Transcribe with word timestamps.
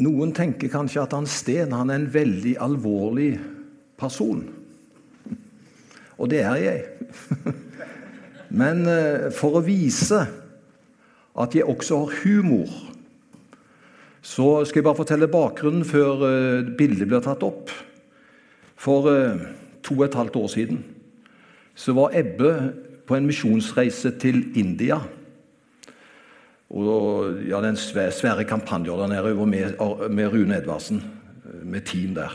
Noen 0.00 0.32
tenker 0.32 0.72
kanskje 0.72 1.02
at 1.02 1.12
han 1.12 1.28
Sten 1.28 1.74
han 1.76 1.90
er 1.92 2.00
en 2.00 2.12
veldig 2.14 2.56
alvorlig 2.64 3.34
person. 4.00 4.46
Og 6.18 6.30
det 6.30 6.40
er 6.46 6.56
jeg. 6.62 6.84
Men 8.62 8.86
eh, 8.88 9.28
for 9.34 9.58
å 9.58 9.64
vise 9.64 10.22
at 11.32 11.54
jeg 11.56 11.68
også 11.68 12.02
har 12.02 12.18
humor, 12.22 12.72
så 14.22 14.62
skal 14.64 14.80
jeg 14.80 14.86
bare 14.86 15.00
fortelle 15.00 15.30
bakgrunnen 15.32 15.86
før 15.88 16.26
eh, 16.28 16.68
bildet 16.78 17.08
blir 17.10 17.24
tatt 17.24 17.42
opp. 17.46 17.72
For 18.78 19.08
eh, 19.10 19.46
to 19.82 19.96
og 19.98 20.06
et 20.06 20.18
halvt 20.18 20.38
år 20.38 20.50
siden 20.52 20.82
så 21.74 21.94
var 21.96 22.12
Ebbe 22.14 22.52
på 23.08 23.16
en 23.16 23.26
misjonsreise 23.26 24.12
til 24.20 24.44
India. 24.58 25.00
Og 26.72 27.42
ja, 27.44 27.60
Det 27.60 27.68
er 27.68 27.74
en 27.74 27.76
svære, 27.76 28.12
svære 28.12 28.44
kampanjer 28.48 28.96
der 28.96 29.10
nede 29.12 29.34
med, 29.46 30.08
med 30.10 30.32
Rune 30.32 30.56
Edvardsen, 30.56 31.02
med 31.64 31.80
team 31.84 32.14
der. 32.14 32.32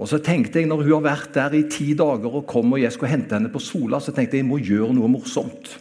Og 0.00 0.08
så 0.08 0.18
tenkte 0.18 0.58
jeg, 0.58 0.68
når 0.68 0.82
hun 0.82 0.92
har 0.92 1.04
vært 1.04 1.34
der 1.34 1.54
i 1.58 1.66
ti 1.68 1.92
dager 1.92 2.32
og 2.40 2.46
kom 2.48 2.72
og 2.72 2.80
jeg 2.80 2.92
skulle 2.92 3.12
hente 3.12 3.36
henne 3.36 3.52
på 3.52 3.60
Sola, 3.60 4.00
så 4.00 4.14
tenkte 4.16 4.38
jeg 4.38 4.46
jeg 4.46 4.48
må 4.48 4.56
gjøre 4.56 4.94
noe 4.96 5.10
morsomt. 5.12 5.74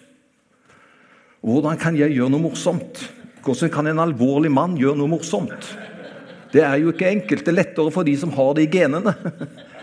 Hvordan 1.40 1.80
kan 1.80 1.96
jeg 1.96 2.12
gjøre 2.18 2.34
noe 2.34 2.44
morsomt? 2.50 3.00
Hvordan 3.46 3.72
kan 3.72 3.88
en 3.88 4.02
alvorlig 4.04 4.52
mann 4.52 4.76
gjøre 4.76 5.00
noe 5.00 5.14
morsomt? 5.14 5.70
Det 6.52 6.66
er 6.66 6.82
jo 6.82 6.92
ikke 6.92 7.08
enkelt. 7.08 7.46
Det 7.46 7.54
er 7.54 7.62
lettere 7.62 7.94
for 7.96 8.04
de 8.04 8.18
som 8.20 8.34
har 8.36 8.58
det 8.58 8.68
i 8.68 8.72
genene. 8.74 9.14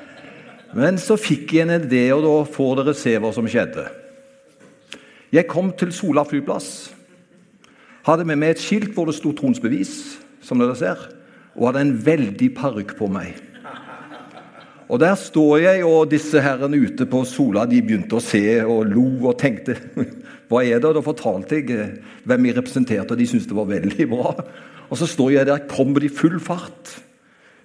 Men 0.77 1.01
så 1.01 1.17
fikk 1.17 1.55
jeg 1.57 1.65
en 1.65 1.79
idé, 1.79 2.11
og 2.13 2.21
da 2.27 2.35
får 2.53 2.75
dere 2.83 2.97
se 2.99 3.15
hva 3.23 3.33
som 3.33 3.49
skjedde. 3.49 3.87
Jeg 5.33 5.49
kom 5.49 5.73
til 5.79 5.95
Sola 5.97 6.27
flyplass. 6.29 6.91
Hadde 8.07 8.23
med 8.29 8.39
meg 8.39 8.55
et 8.55 8.63
skilt 8.63 8.93
hvor 8.95 9.09
det 9.09 9.17
sto 9.17 9.33
'Tronsbevis', 9.35 10.21
som 10.41 10.61
dere 10.63 10.77
ser, 10.79 11.01
og 11.57 11.73
hadde 11.73 11.83
en 11.83 11.97
veldig 12.07 12.55
parykk 12.55 12.97
på 12.99 13.09
meg. 13.11 13.35
Og 14.89 15.01
Der 15.01 15.15
står 15.15 15.57
jeg, 15.59 15.85
og 15.85 16.11
disse 16.11 16.41
herrene 16.41 16.79
ute 16.79 17.07
på 17.07 17.25
Sola 17.25 17.65
de 17.67 17.83
begynte 17.83 18.15
å 18.15 18.23
se 18.23 18.63
og 18.63 18.87
lo 18.87 19.27
og 19.27 19.39
tenkte 19.39 19.75
Hva 20.49 20.63
er 20.63 20.79
det? 20.79 20.85
Og 20.87 20.95
Da 20.95 21.03
fortalte 21.03 21.59
jeg 21.59 21.71
eh, 21.75 21.97
hvem 22.23 22.47
jeg 22.47 22.57
representerte, 22.57 23.11
og 23.11 23.19
de 23.19 23.27
syntes 23.27 23.49
det 23.51 23.57
var 23.57 23.67
veldig 23.67 24.07
bra. 24.09 24.31
Og 24.87 24.99
så 25.01 25.07
står 25.11 25.31
jeg 25.31 25.47
der, 25.47 25.67
kommer 25.67 25.99
de 26.01 26.09
full 26.09 26.39
fart 26.39 27.03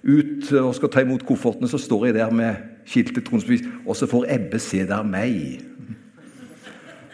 ut 0.02 0.50
og 0.58 0.74
skal 0.74 0.90
ta 0.90 1.04
imot 1.04 1.22
koffertene, 1.22 1.70
så 1.70 1.78
står 1.78 2.08
jeg 2.08 2.16
der 2.16 2.34
med 2.34 2.58
skiltet 2.90 3.22
tronsbevis, 3.28 3.62
og 3.86 3.94
så 3.94 4.10
får 4.10 4.26
Ebbe 4.34 4.58
se 4.58 4.82
der 4.82 5.06
meg. 5.06 5.62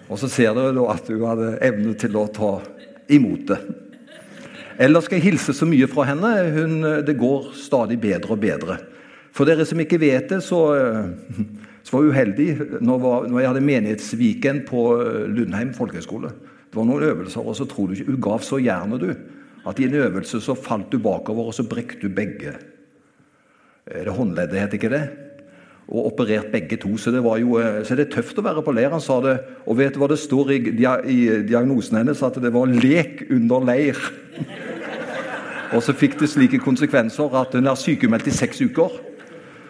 Og 0.08 0.16
så 0.16 0.30
ser 0.32 0.56
dere 0.56 0.72
da 0.72 0.86
at 0.94 1.12
hun 1.12 1.26
hadde 1.28 1.58
evne 1.68 1.92
til 2.00 2.16
å 2.16 2.24
ta 2.32 2.54
imot 3.08 3.46
det. 3.50 3.58
Ellers 4.78 5.08
skal 5.08 5.18
jeg 5.18 5.32
hilse 5.32 5.54
så 5.56 5.66
mye 5.66 5.88
fra 5.90 6.06
henne. 6.06 6.30
Hun, 6.54 6.76
det 7.06 7.16
går 7.18 7.50
stadig 7.58 7.98
bedre 8.00 8.36
og 8.36 8.42
bedre. 8.42 8.78
For 9.34 9.48
dere 9.48 9.66
som 9.66 9.80
ikke 9.82 10.00
vet 10.02 10.30
det, 10.32 10.40
så, 10.46 10.60
eh, 10.74 11.42
så 11.84 11.94
var 11.94 12.04
jeg 12.04 12.14
uheldig 12.14 12.48
når, 12.82 13.28
når, 13.28 13.40
jeg 13.40 13.50
hadde 13.50 13.66
menighetsweekend 13.66 14.64
på 14.68 14.84
eh, 15.02 15.26
Lundheim 15.30 15.74
folkehøgskole. 15.76 16.32
Det 16.68 16.78
var 16.78 16.88
noen 16.88 17.06
øvelser, 17.08 17.42
og 17.42 17.56
så 17.56 17.66
tror 17.68 17.88
du 17.88 17.96
ikke 17.96 18.12
Hun 18.12 18.24
gav 18.28 18.44
så 18.46 18.60
gjerne, 18.62 19.00
du. 19.00 19.12
At 19.68 19.78
i 19.80 19.88
en 19.88 19.98
øvelse 19.98 20.40
så 20.40 20.54
falt 20.54 20.92
du 20.92 20.98
bakover, 21.02 21.50
og 21.50 21.54
så 21.54 21.66
brekte 21.66 22.06
du 22.06 22.14
begge. 22.14 22.54
Er 23.86 24.04
det 24.04 24.14
håndleddet, 24.14 24.60
heter 24.60 24.78
ikke 24.78 24.92
det? 24.92 25.04
Og 25.88 26.10
operert 26.10 26.50
begge 26.52 26.76
to. 26.76 26.96
Så 27.00 27.10
det, 27.10 27.22
var 27.24 27.38
jo, 27.40 27.56
eh, 27.58 27.80
så 27.84 27.96
det 27.96 28.08
er 28.08 28.16
tøft 28.18 28.38
å 28.38 28.44
være 28.44 28.62
på 28.64 28.74
leir. 28.76 28.92
Han 28.92 29.00
sa 29.00 29.20
det, 29.24 29.38
og 29.64 29.78
vet 29.78 29.94
du 29.96 30.02
hva 30.02 30.10
det 30.10 30.20
står 30.20 30.52
i, 30.52 30.58
i 30.68 31.18
diagnosen 31.48 32.02
hennes? 32.02 32.22
At 32.22 32.36
det 32.42 32.52
var 32.52 32.68
'lek 32.68 33.24
under 33.30 33.64
leir'. 33.64 34.10
og 35.74 35.82
så 35.82 35.96
fikk 35.96 36.18
det 36.20 36.28
slike 36.28 36.60
konsekvenser 36.60 37.32
at 37.40 37.56
hun 37.56 37.66
er 37.66 37.80
sykemeldt 37.80 38.28
i 38.28 38.36
seks 38.36 38.60
uker 38.60 39.00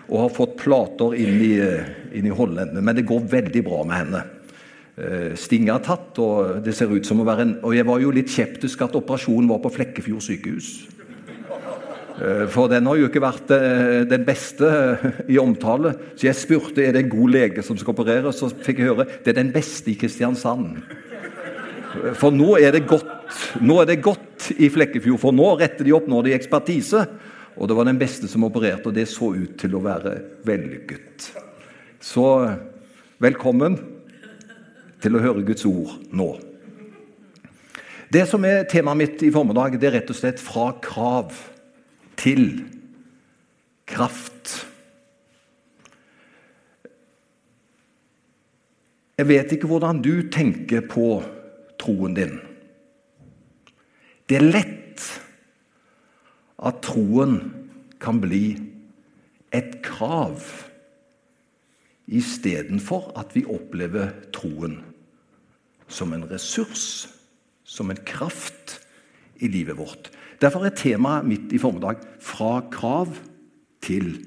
og 0.08 0.20
har 0.22 0.34
fått 0.34 0.56
plater 0.56 1.14
inn 1.20 1.40
i, 1.44 1.54
inn 2.16 2.26
i 2.26 2.34
håndleddene. 2.34 2.82
Men 2.82 2.96
det 2.96 3.06
går 3.06 3.28
veldig 3.28 3.62
bra 3.64 3.82
med 3.84 3.96
henne. 3.96 4.22
Stinga 4.98 5.36
Stinget 5.38 5.74
er 5.76 5.82
tatt, 5.84 6.18
og 6.18 6.62
det 6.64 6.72
ser 6.74 6.90
ut 6.90 7.06
som 7.06 7.20
å 7.22 7.26
være 7.26 7.44
en 7.44 7.52
Og 7.62 7.76
jeg 7.76 7.86
var 7.86 8.00
jo 8.02 8.10
litt 8.10 8.32
skeptisk 8.32 8.80
at 8.82 8.96
operasjonen 8.98 9.46
var 9.46 9.60
på 9.62 9.70
Flekkefjord 9.70 10.24
sykehus. 10.24 10.97
Eh, 12.18 12.46
for 12.50 12.70
den 12.70 12.86
har 12.88 12.98
jo 12.98 13.06
ikke 13.08 13.22
vært 13.22 13.52
eh, 13.54 14.02
den 14.10 14.24
beste 14.26 14.68
i 15.30 15.38
omtale. 15.38 15.94
Så 16.16 16.26
jeg 16.26 16.38
spurte 16.38 16.82
er 16.82 16.94
det 16.96 17.04
en 17.04 17.12
god 17.12 17.34
lege 17.34 17.64
som 17.66 17.78
skal 17.78 17.94
operere, 17.94 18.32
så 18.34 18.50
fikk 18.50 18.82
jeg 18.82 18.90
høre 18.90 19.06
det 19.06 19.32
er 19.32 19.38
den 19.38 19.52
beste 19.54 19.92
i 19.92 19.98
Kristiansand. 19.98 20.80
For 22.18 22.34
nå 22.34 22.56
er 22.60 22.74
det 22.74 22.86
godt, 22.90 23.08
er 23.58 23.86
det 23.88 24.02
godt 24.04 24.50
i 24.58 24.68
Flekkefjord, 24.70 25.20
for 25.22 25.34
nå 25.34 25.54
retter 25.58 25.86
de 25.86 25.94
opp, 25.96 26.08
nå 26.08 26.20
har 26.20 26.28
de 26.28 26.34
ekspertise. 26.36 27.04
Og 27.58 27.66
det 27.66 27.74
var 27.74 27.88
den 27.88 27.98
beste 27.98 28.28
som 28.30 28.44
opererte, 28.46 28.90
og 28.90 28.94
det 28.94 29.08
så 29.10 29.32
ut 29.34 29.56
til 29.58 29.72
å 29.74 29.82
være 29.82 30.12
vellykket. 30.46 31.30
Så 31.98 32.26
velkommen 33.18 33.78
til 35.02 35.16
å 35.16 35.22
høre 35.22 35.46
Guds 35.46 35.66
ord 35.66 35.96
nå. 36.14 36.28
Det 38.14 38.22
som 38.30 38.44
er 38.46 38.68
temaet 38.70 39.00
mitt 39.00 39.24
i 39.26 39.32
formiddag, 39.34 39.74
det 39.80 39.90
er 39.90 39.98
rett 39.98 40.12
og 40.12 40.16
slett 40.16 40.40
fra 40.40 40.70
krav 40.82 41.34
til 42.18 42.50
kraft. 43.88 44.54
Jeg 49.18 49.28
vet 49.28 49.52
ikke 49.54 49.70
hvordan 49.70 50.02
du 50.02 50.28
tenker 50.30 50.84
på 50.86 51.18
troen 51.80 52.14
din. 52.14 52.36
Det 54.28 54.38
er 54.38 54.46
lett 54.46 55.06
at 56.58 56.82
troen 56.84 57.38
kan 58.02 58.20
bli 58.22 58.58
et 59.54 59.78
krav 59.82 60.42
istedenfor 62.08 63.12
at 63.20 63.34
vi 63.36 63.44
opplever 63.48 64.12
troen 64.34 64.78
som 65.88 66.12
en 66.12 66.26
ressurs, 66.28 67.08
som 67.64 67.90
en 67.90 68.00
kraft 68.06 68.78
i 69.38 69.48
livet 69.48 69.78
vårt. 69.78 70.10
Derfor 70.40 70.66
er 70.66 70.76
temaet 70.76 71.26
mitt 71.26 71.52
i 71.52 71.58
formiddag 71.58 71.98
'fra 72.20 72.60
krav 72.70 73.16
til 73.80 74.26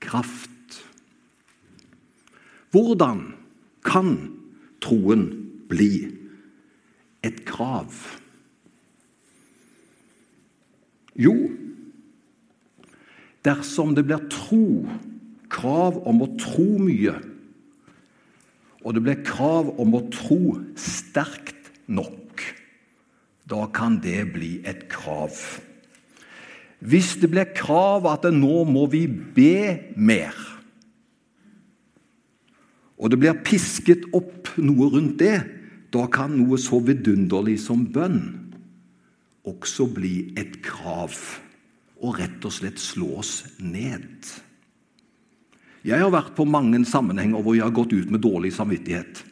kraft'. 0.00 0.82
Hvordan 2.70 3.34
kan 3.84 4.30
troen 4.80 5.24
bli 5.68 6.08
et 7.24 7.44
krav? 7.44 7.92
Jo, 11.18 11.34
dersom 13.44 13.94
det 13.94 14.04
blir 14.06 14.28
tro, 14.30 14.86
krav 15.50 15.98
om 16.06 16.22
å 16.22 16.30
tro 16.38 16.78
mye, 16.78 17.16
og 18.84 18.94
det 18.94 19.02
blir 19.02 19.24
krav 19.26 19.72
om 19.80 19.96
å 19.98 20.04
tro 20.12 20.58
sterkt 20.78 21.72
nok, 21.88 22.27
da 23.48 23.66
kan 23.72 23.98
det 24.04 24.20
bli 24.34 24.58
et 24.68 24.86
krav. 24.92 25.34
Hvis 26.78 27.16
det 27.18 27.30
blir 27.32 27.48
krav 27.56 28.06
at 28.10 28.28
nå 28.30 28.62
må 28.68 28.86
vi 28.92 29.06
be 29.08 29.94
mer, 29.96 30.36
og 32.98 33.12
det 33.12 33.20
blir 33.22 33.44
pisket 33.46 34.08
opp 34.16 34.50
noe 34.58 34.88
rundt 34.90 35.20
det, 35.22 35.38
da 35.94 36.04
kan 36.12 36.34
noe 36.36 36.58
så 36.60 36.80
vidunderlig 36.84 37.56
som 37.62 37.86
bønn 37.94 38.20
også 39.48 39.86
bli 39.96 40.34
et 40.36 40.58
krav 40.66 41.14
og 42.02 42.18
rett 42.18 42.44
og 42.44 42.52
slett 42.52 42.82
slås 42.82 43.40
ned. 43.62 44.26
Jeg 45.86 46.02
har 46.02 46.12
vært 46.12 46.34
på 46.36 46.44
mange 46.44 46.82
sammenhenger 46.86 47.40
hvor 47.40 47.56
jeg 47.56 47.64
har 47.64 47.74
gått 47.74 47.94
ut 47.94 48.10
med 48.12 48.22
dårlig 48.22 48.52
samvittighet. 48.54 49.22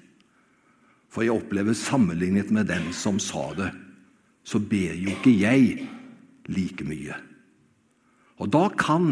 For 1.12 1.27
jeg 1.27 1.37
opplever 1.37 1.77
sammenlignet 1.77 2.53
med 2.54 2.71
den 2.71 2.88
som 2.97 3.19
sa 3.22 3.50
det, 3.59 3.71
så 4.47 4.61
ber 4.62 4.95
jo 4.95 5.11
ikke 5.11 5.33
jeg 5.34 5.87
like 6.53 6.87
mye. 6.87 7.16
Og 8.39 8.51
da 8.53 8.69
kan 8.78 9.09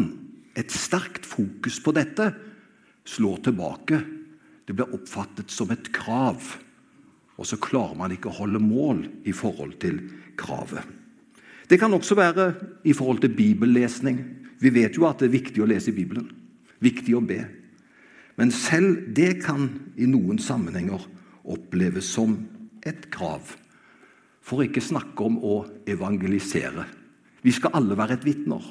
et 0.55 0.71
sterkt 0.71 1.25
fokus 1.27 1.81
på 1.83 1.91
dette 1.95 2.29
slå 3.05 3.35
tilbake. 3.43 3.99
Det 4.65 4.75
blir 4.77 4.93
oppfattet 4.95 5.51
som 5.51 5.73
et 5.75 5.91
krav. 5.93 6.55
Og 7.35 7.47
så 7.49 7.59
klarer 7.59 7.97
man 7.99 8.13
ikke 8.15 8.31
å 8.31 8.37
holde 8.39 8.61
mål 8.63 9.03
i 9.27 9.33
forhold 9.35 9.75
til 9.83 9.99
kravet. 10.39 10.85
Det 11.67 11.79
kan 11.81 11.93
også 11.97 12.15
være 12.15 12.47
i 12.87 12.93
forhold 12.95 13.23
til 13.23 13.35
bibellesning. 13.35 14.21
Vi 14.61 14.71
vet 14.71 14.95
jo 14.95 15.07
at 15.09 15.19
det 15.19 15.29
er 15.29 15.37
viktig 15.39 15.63
å 15.63 15.67
lese 15.67 15.93
Bibelen. 15.95 16.29
Viktig 16.79 17.15
å 17.17 17.23
be. 17.25 17.41
Men 18.39 18.51
selv 18.53 19.09
det 19.17 19.41
kan 19.43 19.67
i 19.97 20.07
noen 20.07 20.39
sammenhenger 20.39 21.03
oppleves 21.43 22.07
som 22.15 22.37
et 22.85 23.09
krav. 23.11 23.55
For 24.45 24.61
å 24.61 24.67
ikke 24.67 24.83
snakke 24.83 25.25
om 25.25 25.39
å 25.41 25.55
evangelisere. 25.89 26.85
Vi 27.41 27.53
skal 27.53 27.73
alle 27.77 27.97
være 27.97 28.19
et 28.19 28.25
vitner. 28.25 28.61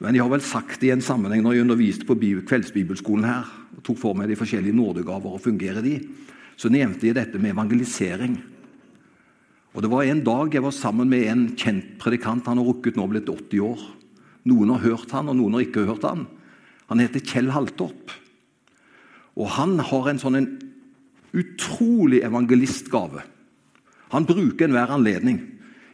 Men 0.00 0.16
jeg 0.16 0.24
har 0.24 0.32
vel 0.32 0.44
sagt 0.44 0.80
det 0.80 0.88
i 0.88 0.94
en 0.94 1.04
sammenheng 1.04 1.42
når 1.44 1.56
jeg 1.56 1.64
underviste 1.66 2.08
på 2.08 2.16
kveldsbibelskolen 2.48 3.26
her, 3.28 3.48
og 3.76 3.82
tok 3.84 3.98
for 4.00 4.16
meg 4.16 4.30
de 4.30 4.38
forskjellige 4.40 4.76
nådegaver 4.76 5.36
og 5.36 5.44
fungerer 5.44 5.84
de, 5.84 5.98
så 6.60 6.72
nevnte 6.72 7.08
jeg 7.08 7.16
dette 7.16 7.40
med 7.40 7.52
evangelisering. 7.52 8.38
Og 9.72 9.82
Det 9.82 9.90
var 9.92 10.08
en 10.08 10.22
dag 10.24 10.54
jeg 10.54 10.64
var 10.64 10.74
sammen 10.74 11.08
med 11.08 11.28
en 11.30 11.44
kjent 11.54 11.96
predikant. 12.00 12.48
Han 12.48 12.58
har 12.58 12.66
rukket 12.66 12.96
nå 12.98 13.06
blitt 13.08 13.28
80 13.28 13.60
år. 13.64 13.84
Noen 14.50 14.72
har 14.74 14.82
hørt 14.82 15.12
han, 15.14 15.28
og 15.28 15.36
noen 15.38 15.56
har 15.56 15.66
ikke 15.66 15.86
hørt 15.86 16.04
han. 16.08 16.26
Han 16.90 16.98
heter 16.98 17.22
Kjell 17.22 17.52
Haltorp. 17.54 18.10
Og 19.38 19.52
han 19.56 19.78
har 19.78 20.08
en 20.10 20.18
sånn 20.18 20.40
en 20.40 20.48
utrolig 21.30 22.24
evangelistgave. 22.26 23.22
Han 24.10 24.26
bruker 24.26 24.66
enhver 24.66 24.92
anledning. 24.94 25.40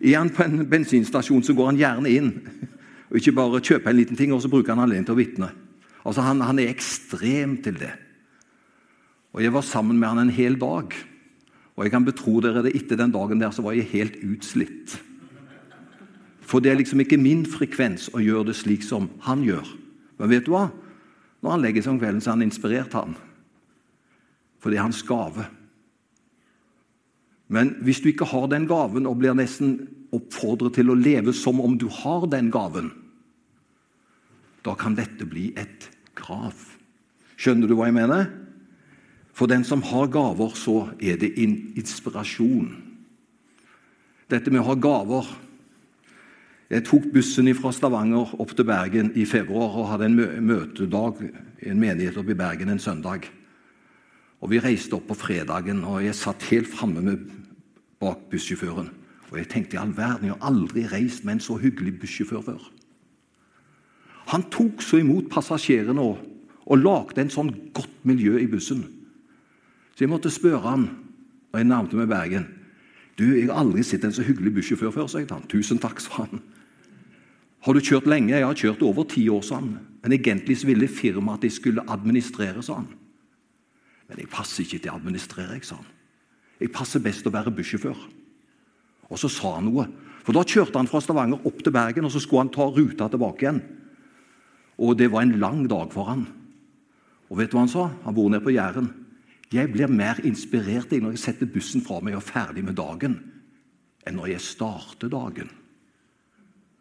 Er 0.00 0.18
han 0.18 0.32
på 0.32 0.44
en 0.44 0.64
bensinstasjon, 0.68 1.44
så 1.44 1.54
går 1.56 1.72
han 1.72 1.80
gjerne 1.80 2.12
inn. 2.12 2.32
Og 3.10 3.20
Ikke 3.20 3.36
bare 3.36 3.62
kjøper 3.62 3.92
en 3.92 3.98
liten 4.00 4.16
ting, 4.18 4.32
og 4.32 4.42
så 4.42 4.50
bruker 4.52 4.74
han 4.74 4.82
anledning 4.84 5.06
til 5.08 5.16
å 5.16 5.20
vitne. 5.20 5.50
Altså, 6.06 6.22
han, 6.22 6.40
han 6.44 6.58
er 6.62 6.72
ekstrem 6.72 7.56
til 7.64 7.78
det. 7.80 7.92
Og 9.36 9.42
Jeg 9.42 9.52
var 9.52 9.66
sammen 9.66 9.98
med 9.98 10.08
han 10.08 10.24
en 10.24 10.32
hel 10.32 10.56
dag. 10.60 10.94
Og 11.76 11.84
jeg 11.84 11.92
kan 11.92 12.06
betro 12.06 12.38
dere 12.40 12.62
det, 12.64 12.72
etter 12.76 12.96
den 12.96 13.12
dagen 13.12 13.40
der 13.40 13.52
så 13.52 13.64
var 13.64 13.76
jeg 13.76 13.90
helt 13.92 14.16
utslitt. 14.24 14.96
For 16.46 16.62
det 16.62 16.70
er 16.70 16.78
liksom 16.78 17.02
ikke 17.02 17.18
min 17.20 17.42
frekvens 17.48 18.08
å 18.14 18.22
gjøre 18.22 18.48
det 18.48 18.56
slik 18.56 18.86
som 18.86 19.10
han 19.26 19.42
gjør. 19.44 19.66
Men 20.16 20.30
vet 20.30 20.46
du 20.46 20.54
hva? 20.54 20.68
Når 21.42 21.52
han 21.52 21.64
legger 21.64 21.84
seg 21.84 21.92
om 21.92 21.98
kvelden, 22.00 22.22
så 22.22 22.30
er 22.30 22.38
han 22.38 22.46
inspirert 22.46 22.94
han. 22.96 23.16
For 24.62 24.72
det 24.72 24.78
er 24.78 24.86
hans 24.86 25.02
gave. 25.04 25.44
Men 27.48 27.76
hvis 27.86 28.00
du 28.02 28.10
ikke 28.10 28.28
har 28.28 28.48
den 28.50 28.66
gaven 28.66 29.06
og 29.06 29.20
blir 29.20 29.36
nesten 29.38 29.78
oppfordret 30.14 30.74
til 30.78 30.90
å 30.90 30.98
leve 30.98 31.34
som 31.36 31.60
om 31.62 31.76
du 31.78 31.86
har 32.02 32.26
den 32.30 32.50
gaven, 32.54 32.90
da 34.66 34.74
kan 34.74 34.96
dette 34.98 35.28
bli 35.28 35.52
et 35.54 35.86
krav. 36.18 36.56
Skjønner 37.38 37.70
du 37.70 37.76
hva 37.78 37.86
jeg 37.86 37.98
mener? 38.00 38.26
For 39.36 39.46
den 39.50 39.66
som 39.68 39.84
har 39.84 40.08
gaver, 40.10 40.56
så 40.56 40.88
er 40.98 41.20
det 41.20 41.34
en 41.38 41.54
inspirasjon. 41.76 42.70
Dette 44.32 44.50
med 44.50 44.64
å 44.64 44.70
ha 44.72 44.78
gaver 44.80 45.34
Jeg 46.66 46.82
tok 46.82 47.04
bussen 47.14 47.46
fra 47.54 47.70
Stavanger 47.70 48.32
opp 48.42 48.50
til 48.58 48.66
Bergen 48.66 49.12
i 49.14 49.22
februar 49.22 49.76
og 49.78 49.86
hadde 49.86 50.08
en 50.08 50.16
møtedag 50.48 51.20
i 51.62 51.68
en 51.70 51.78
menighet 51.78 52.18
oppe 52.18 52.34
i 52.34 52.38
Bergen 52.40 52.72
en 52.72 52.82
søndag. 52.82 53.28
Og 54.40 54.50
Vi 54.50 54.60
reiste 54.60 54.94
opp 54.94 55.08
på 55.08 55.16
fredagen, 55.16 55.84
og 55.84 56.04
jeg 56.04 56.14
satt 56.14 56.42
helt 56.50 56.68
framme 56.68 57.16
bak 58.00 58.28
bussjåføren. 58.30 58.90
Og 59.30 59.38
jeg 59.38 59.48
tenkte 59.48 59.76
i 59.76 59.80
all 59.80 59.94
verden, 59.96 60.28
jeg 60.28 60.36
har 60.36 60.50
aldri 60.50 60.84
reist 60.86 61.24
med 61.24 61.36
en 61.38 61.40
så 61.40 61.56
hyggelig 61.58 61.98
bussjåfør 62.00 62.44
før. 62.44 62.68
Han 64.32 64.44
tok 64.50 64.82
så 64.82 65.00
imot 65.00 65.30
passasjerene 65.30 66.02
og, 66.02 66.20
og 66.66 66.78
lagde 66.82 67.22
en 67.22 67.32
sånn 67.32 67.50
godt 67.74 68.04
miljø 68.06 68.38
i 68.42 68.48
bussen. 68.50 68.84
Så 69.94 70.04
jeg 70.04 70.12
måtte 70.12 70.30
spørre 70.30 70.66
han 70.66 70.86
og 71.52 71.60
jeg 71.60 71.68
nærmet 71.70 71.94
meg 71.96 72.08
Bergen. 72.10 72.46
Du, 73.16 73.24
jeg 73.32 73.46
har 73.48 73.62
aldri 73.62 73.80
sett 73.86 74.04
en 74.04 74.12
så 74.12 74.24
hyggelig 74.26 74.58
bussjåfør 74.58 74.92
før, 74.92 75.06
sa 75.08 75.22
jeg 75.22 75.30
til 75.30 75.38
han. 75.38 75.48
Tusen 75.48 75.80
takk, 75.80 76.02
sa 76.04 76.26
han. 76.26 76.42
Har 77.64 77.72
du 77.72 77.80
kjørt 77.80 78.08
lenge? 78.10 78.34
Jeg 78.34 78.44
har 78.44 78.58
kjørt 78.60 78.82
over 78.84 79.06
ti 79.08 79.24
år, 79.32 79.40
sa 79.46 79.56
han. 79.62 79.78
Men 80.02 80.12
egentlig 80.12 80.58
ville 80.68 80.90
firmaet 80.90 81.40
at 81.40 81.46
jeg 81.48 81.56
skulle 81.56 81.86
administrere, 81.88 82.60
sa 82.62 82.82
han. 82.82 82.90
Men 84.06 84.22
jeg 84.22 84.30
passer 84.30 84.64
ikke 84.64 84.80
til 84.80 84.92
å 84.92 84.98
administrere, 84.98 85.56
jeg, 85.56 85.66
sa 85.66 85.80
han. 85.80 85.88
Jeg 86.60 86.72
passer 86.72 87.02
best 87.04 87.26
å 87.26 87.32
være 87.34 87.52
bussjåfør. 87.54 87.98
Og 89.10 89.20
så 89.20 89.30
sa 89.30 89.56
han 89.58 89.68
noe. 89.68 89.86
For 90.26 90.34
Da 90.34 90.42
kjørte 90.42 90.80
han 90.80 90.88
fra 90.90 91.00
Stavanger 91.02 91.44
opp 91.46 91.60
til 91.62 91.74
Bergen, 91.74 92.06
og 92.06 92.12
så 92.14 92.22
skulle 92.22 92.46
han 92.46 92.54
ta 92.54 92.66
ruta 92.66 93.08
tilbake 93.10 93.44
igjen. 93.44 93.60
Og 94.82 94.96
det 94.98 95.10
var 95.12 95.22
en 95.22 95.38
lang 95.40 95.66
dag 95.70 95.92
for 95.94 96.10
han. 96.10 96.26
Og 97.30 97.38
vet 97.38 97.50
du 97.50 97.56
hva 97.56 97.64
han 97.64 97.72
sa? 97.72 97.88
Han 98.04 98.16
bor 98.16 98.30
nede 98.30 98.44
på 98.44 98.54
Jæren. 98.54 98.90
Jeg 99.54 99.70
blir 99.70 99.90
mer 99.90 100.18
inspirert 100.26 100.90
når 100.90 101.14
jeg 101.14 101.22
setter 101.22 101.50
bussen 101.50 101.84
fra 101.84 102.00
meg 102.02 102.16
og 102.16 102.24
er 102.24 102.26
ferdig 102.32 102.64
med 102.66 102.74
dagen, 102.78 103.14
enn 104.06 104.18
når 104.18 104.32
jeg 104.34 104.42
starter 104.42 105.10
dagen. 105.10 105.50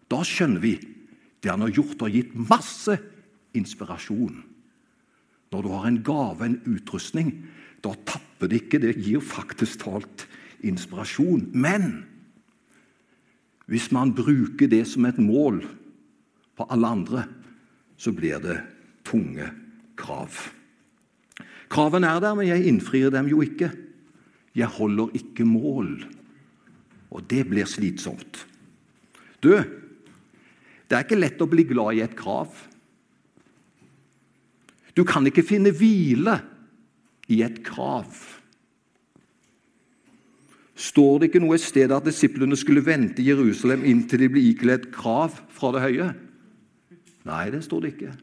Da 0.09 0.21
skjønner 0.25 0.61
vi 0.61 0.73
det 1.41 1.51
han 1.51 1.61
har 1.61 1.73
gjort, 1.73 2.01
og 2.01 2.13
gitt 2.13 2.33
masse 2.33 2.97
inspirasjon. 3.53 4.41
Når 5.55 5.63
du 5.63 5.71
har 5.71 5.85
en 5.87 6.01
gave, 6.03 6.43
en 6.43 6.57
utrustning, 6.67 7.29
da 7.79 7.93
tapper 8.03 8.49
det 8.51 8.65
ikke. 8.65 8.81
Det 8.83 8.97
gir 8.99 9.23
faktisk 9.23 9.85
talt 9.85 10.25
inspirasjon. 10.67 11.45
Men 11.55 12.03
hvis 13.71 13.87
man 13.95 14.11
bruker 14.17 14.67
det 14.67 14.83
som 14.91 15.07
et 15.07 15.21
mål 15.21 15.61
på 16.59 16.67
alle 16.67 16.91
andre, 16.97 17.23
så 17.95 18.11
blir 18.11 18.43
det 18.43 18.57
tunge 19.07 19.47
krav. 19.95 20.35
Kravene 21.71 22.11
er 22.11 22.19
der, 22.19 22.35
men 22.35 22.51
jeg 22.51 22.67
innfrir 22.67 23.15
dem 23.15 23.31
jo 23.31 23.39
ikke. 23.45 23.71
Jeg 24.59 24.75
holder 24.75 25.15
ikke 25.15 25.47
mål. 25.47 25.95
Og 27.15 27.23
det 27.31 27.45
blir 27.47 27.67
slitsomt. 27.69 28.43
Du, 29.39 29.55
det 29.55 30.97
er 30.97 31.07
ikke 31.07 31.23
lett 31.23 31.39
å 31.39 31.47
bli 31.47 31.63
glad 31.63 31.95
i 31.95 32.03
et 32.03 32.19
krav. 32.19 32.51
Du 34.95 35.03
kan 35.03 35.25
ikke 35.27 35.43
finne 35.43 35.73
hvile 35.75 36.39
i 37.27 37.41
et 37.43 37.61
krav. 37.65 38.07
Står 40.75 41.19
det 41.19 41.29
ikke 41.29 41.43
noe 41.43 41.57
sted 41.59 41.91
at 41.95 42.07
disiplene 42.07 42.57
skulle 42.59 42.83
vente 42.83 43.23
i 43.23 43.29
Jerusalem 43.29 43.85
inntil 43.87 44.25
de 44.25 44.31
ble 44.31 44.43
ikledd 44.51 44.89
krav 44.95 45.37
fra 45.55 45.71
det 45.75 45.83
høye? 45.85 46.09
Nei, 47.25 47.45
det 47.51 47.63
står 47.65 47.83
det 47.83 47.93
ikke. 47.95 48.13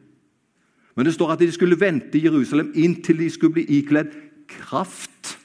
Men 0.94 1.08
det 1.08 1.14
står 1.16 1.32
at 1.34 1.40
de 1.40 1.48
skulle 1.52 1.80
vente 1.80 2.18
i 2.18 2.24
Jerusalem 2.26 2.72
inntil 2.76 3.22
de 3.24 3.30
skulle 3.32 3.56
bli 3.56 3.64
ikledd 3.80 4.12
kraft 4.52 5.36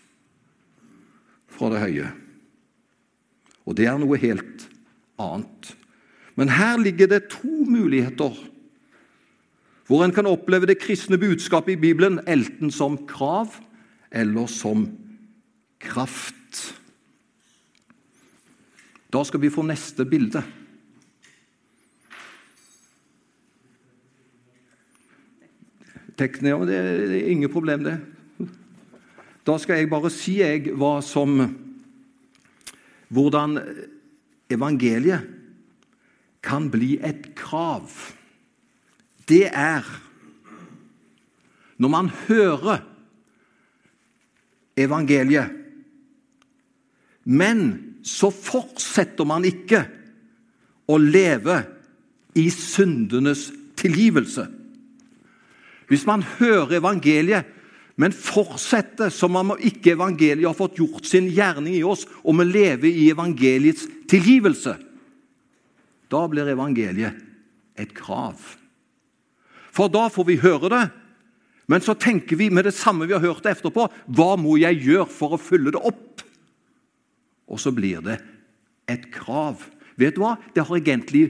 fra 1.47 1.71
det 1.71 1.81
høye. 1.81 2.11
Og 3.67 3.75
det 3.79 3.87
er 3.87 3.99
noe 3.99 4.19
helt 4.19 4.67
annet. 5.19 5.71
Men 6.37 6.51
her 6.53 6.77
ligger 6.79 7.09
det 7.09 7.29
to 7.33 7.63
muligheter 7.65 8.35
hvor 9.87 10.03
en 10.03 10.11
kan 10.11 10.27
oppleve 10.27 10.67
det 10.67 10.79
kristne 10.81 11.17
budskapet 11.19 11.77
i 11.77 11.81
Bibelen 11.81 12.19
enten 12.27 12.71
som 12.71 12.99
krav 13.07 13.55
eller 14.11 14.47
som 14.51 14.87
kraft. 15.79 16.73
Da 19.13 19.23
skal 19.23 19.41
vi 19.41 19.51
få 19.53 19.63
neste 19.63 20.05
bilde. 20.05 20.43
Teknia, 26.17 26.57
det 26.65 26.75
er 26.75 27.29
ingen 27.29 27.51
problem, 27.53 27.85
det. 27.85 27.97
Da 29.47 29.55
skal 29.61 29.79
jeg 29.79 29.89
bare 29.91 30.11
si 30.11 30.39
jeg 30.41 30.73
hva 30.75 30.97
som 31.05 31.39
Hvordan 33.07 33.53
evangeliet 34.51 35.23
kan 36.43 36.65
bli 36.67 36.97
et 36.99 37.29
krav. 37.39 38.16
Det 39.27 39.47
er 39.51 39.85
når 41.77 41.91
man 41.93 42.09
hører 42.27 42.79
evangeliet, 44.77 45.51
men 47.27 47.59
så 48.07 48.31
fortsetter 48.31 49.27
man 49.27 49.45
ikke 49.45 49.83
å 50.87 50.95
leve 51.01 51.59
i 52.37 52.47
syndenes 52.53 53.49
tilgivelse. 53.77 54.47
Hvis 55.87 56.05
man 56.07 56.23
hører 56.39 56.79
evangeliet, 56.79 57.53
men 57.97 58.13
fortsetter 58.13 59.09
som 59.13 59.35
om 59.39 59.55
ikke 59.57 59.95
evangeliet 59.95 60.45
har 60.45 60.57
fått 60.57 60.77
gjort 60.77 61.07
sin 61.09 61.29
gjerning 61.33 61.79
i 61.79 61.85
oss, 61.85 62.05
og 62.23 62.37
vi 62.39 62.45
lever 62.49 62.89
i 62.91 63.07
evangeliets 63.13 63.87
tilgivelse, 64.09 64.75
da 66.07 66.21
blir 66.29 66.47
evangeliet 66.53 67.17
et 67.77 67.93
krav. 67.97 68.37
For 69.77 69.91
da 69.93 70.07
får 70.09 70.25
vi 70.25 70.39
høre 70.41 70.71
det, 70.73 70.85
men 71.69 71.83
så 71.83 71.93
tenker 71.99 72.39
vi 72.39 72.49
med 72.49 72.65
det 72.65 72.73
samme 72.73 73.05
vi 73.05 73.13
har 73.13 73.21
hørt 73.21 73.43
det 73.43 73.57
etterpå 73.57 73.89
Hva 74.15 74.29
må 74.39 74.55
jeg 74.55 74.79
gjøre 74.85 75.09
for 75.11 75.35
å 75.35 75.41
fylle 75.41 75.73
det 75.75 75.81
opp? 75.83 76.23
Og 77.47 77.59
så 77.59 77.73
blir 77.75 77.99
det 78.03 78.17
et 78.87 79.09
krav. 79.11 79.59
Vet 79.99 80.15
du 80.15 80.23
hva? 80.23 80.37
Det 80.55 80.63
har 80.63 80.79
egentlig 80.79 81.27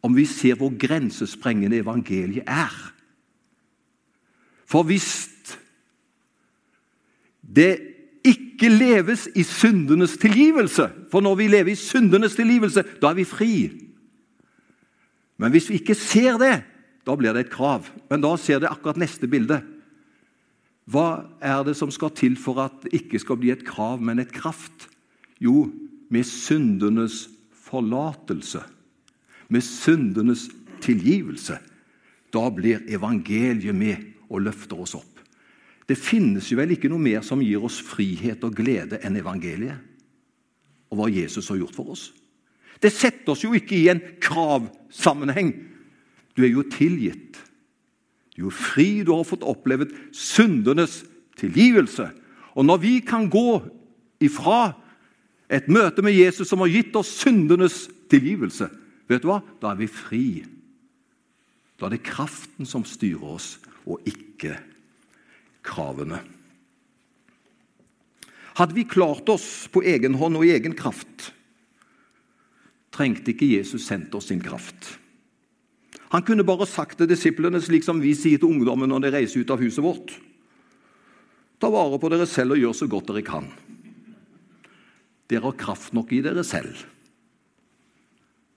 Om 0.00 0.16
vi 0.16 0.24
ser 0.24 0.56
hvor 0.56 0.72
grensesprengende 0.80 1.82
evangeliet 1.82 2.48
er, 2.48 2.72
for 4.64 4.86
hvis 4.88 5.28
det 7.42 7.74
ikke 8.24 8.68
leves 8.70 9.26
i 9.34 9.42
syndenes 9.44 10.14
tilgivelse 10.20 10.86
For 11.10 11.20
når 11.24 11.34
vi 11.40 11.48
lever 11.50 11.72
i 11.72 11.76
syndenes 11.76 12.36
tilgivelse, 12.38 12.84
da 13.02 13.10
er 13.10 13.18
vi 13.18 13.26
fri. 13.26 13.54
Men 15.40 15.50
hvis 15.52 15.68
vi 15.68 15.80
ikke 15.80 15.96
ser 15.98 16.38
det, 16.40 16.54
da 17.10 17.16
blir 17.18 17.34
det 17.34 17.48
et 17.48 17.52
krav. 17.52 17.88
Men 18.10 18.22
da 18.22 18.36
ser 18.38 18.62
det 18.62 18.70
akkurat 18.70 19.00
neste 19.00 19.26
bilde. 19.30 19.58
Hva 20.90 21.26
er 21.42 21.64
det 21.66 21.74
som 21.78 21.90
skal 21.90 22.14
til 22.14 22.38
for 22.38 22.62
at 22.62 22.86
det 22.86 22.94
ikke 23.02 23.20
skal 23.22 23.38
bli 23.40 23.50
et 23.50 23.66
krav, 23.66 23.98
men 24.02 24.22
et 24.22 24.30
kraft? 24.34 24.86
Jo, 25.42 25.66
med 26.10 26.26
syndenes 26.26 27.24
forlatelse. 27.66 28.62
Med 29.50 29.66
syndenes 29.66 30.48
tilgivelse. 30.82 31.58
Da 32.30 32.46
blir 32.54 32.86
evangeliet 32.86 33.74
med 33.74 34.06
og 34.30 34.46
løfter 34.46 34.78
oss 34.78 34.94
opp. 34.94 35.18
Det 35.90 35.98
finnes 35.98 36.46
jo 36.46 36.58
vel 36.60 36.76
ikke 36.76 36.90
noe 36.90 37.02
mer 37.02 37.24
som 37.26 37.42
gir 37.42 37.62
oss 37.66 37.80
frihet 37.82 38.44
og 38.46 38.54
glede 38.54 39.02
enn 39.02 39.18
evangeliet? 39.18 39.90
og 40.90 40.98
hva 40.98 41.10
Jesus 41.10 41.48
har 41.50 41.60
gjort 41.60 41.76
for 41.76 41.94
oss. 41.94 42.08
Det 42.80 42.90
setter 42.92 43.34
oss 43.34 43.44
jo 43.44 43.52
ikke 43.54 43.76
i 43.76 43.88
en 43.92 44.00
kravsammenheng. 44.22 45.52
Du 46.36 46.44
er 46.44 46.52
jo 46.52 46.64
tilgitt. 46.70 47.38
Du 48.36 48.46
er 48.48 48.56
fri, 48.56 49.02
du 49.04 49.12
har 49.12 49.26
fått 49.28 49.44
opplevd 49.46 49.92
syndenes 50.16 51.02
tilgivelse. 51.40 52.08
Og 52.56 52.66
når 52.66 52.82
vi 52.82 52.94
kan 53.04 53.28
gå 53.30 53.60
ifra 54.22 54.72
et 55.50 55.68
møte 55.72 56.04
med 56.04 56.14
Jesus 56.14 56.48
som 56.50 56.62
har 56.62 56.70
gitt 56.72 56.96
oss 56.96 57.10
syndenes 57.20 57.82
tilgivelse, 58.10 58.70
vet 59.10 59.24
du 59.24 59.30
hva? 59.30 59.40
Da 59.60 59.72
er 59.72 59.80
vi 59.80 59.90
fri. 59.90 60.26
Da 61.80 61.88
er 61.88 61.96
det 61.96 62.04
kraften 62.06 62.68
som 62.68 62.84
styrer 62.86 63.34
oss, 63.34 63.56
og 63.88 64.04
ikke 64.06 64.58
kravene. 65.64 66.20
Hadde 68.60 68.76
vi 68.76 68.84
klart 68.84 69.28
oss 69.32 69.66
på 69.72 69.82
egen 69.88 70.18
hånd 70.20 70.36
og 70.36 70.44
i 70.44 70.52
egen 70.52 70.76
kraft, 70.76 71.30
trengte 72.92 73.32
ikke 73.32 73.48
Jesus 73.48 73.86
sendt 73.88 74.14
oss 74.18 74.28
sin 74.28 74.42
kraft. 74.44 74.99
Han 76.10 76.24
kunne 76.26 76.46
bare 76.46 76.66
sagt 76.66 76.98
til 76.98 77.08
disiplene, 77.10 77.60
slik 77.62 77.86
som 77.86 78.00
vi 78.02 78.16
sier 78.18 78.40
til 78.40 78.50
ungdommen 78.50 78.90
når 78.90 79.04
de 79.04 79.12
reiser 79.14 79.44
ut 79.44 79.52
av 79.54 79.62
huset 79.62 79.84
vårt. 79.84 80.16
Ta 81.60 81.70
vare 81.70 82.00
på 82.00 82.10
dere 82.10 82.26
selv 82.26 82.56
og 82.56 82.62
gjør 82.62 82.74
så 82.74 82.88
godt 82.90 83.12
dere 83.12 83.22
kan. 83.26 83.46
Dere 85.30 85.46
har 85.46 85.60
kraft 85.60 85.94
nok 85.94 86.10
i 86.16 86.22
dere 86.24 86.42
selv. 86.46 86.82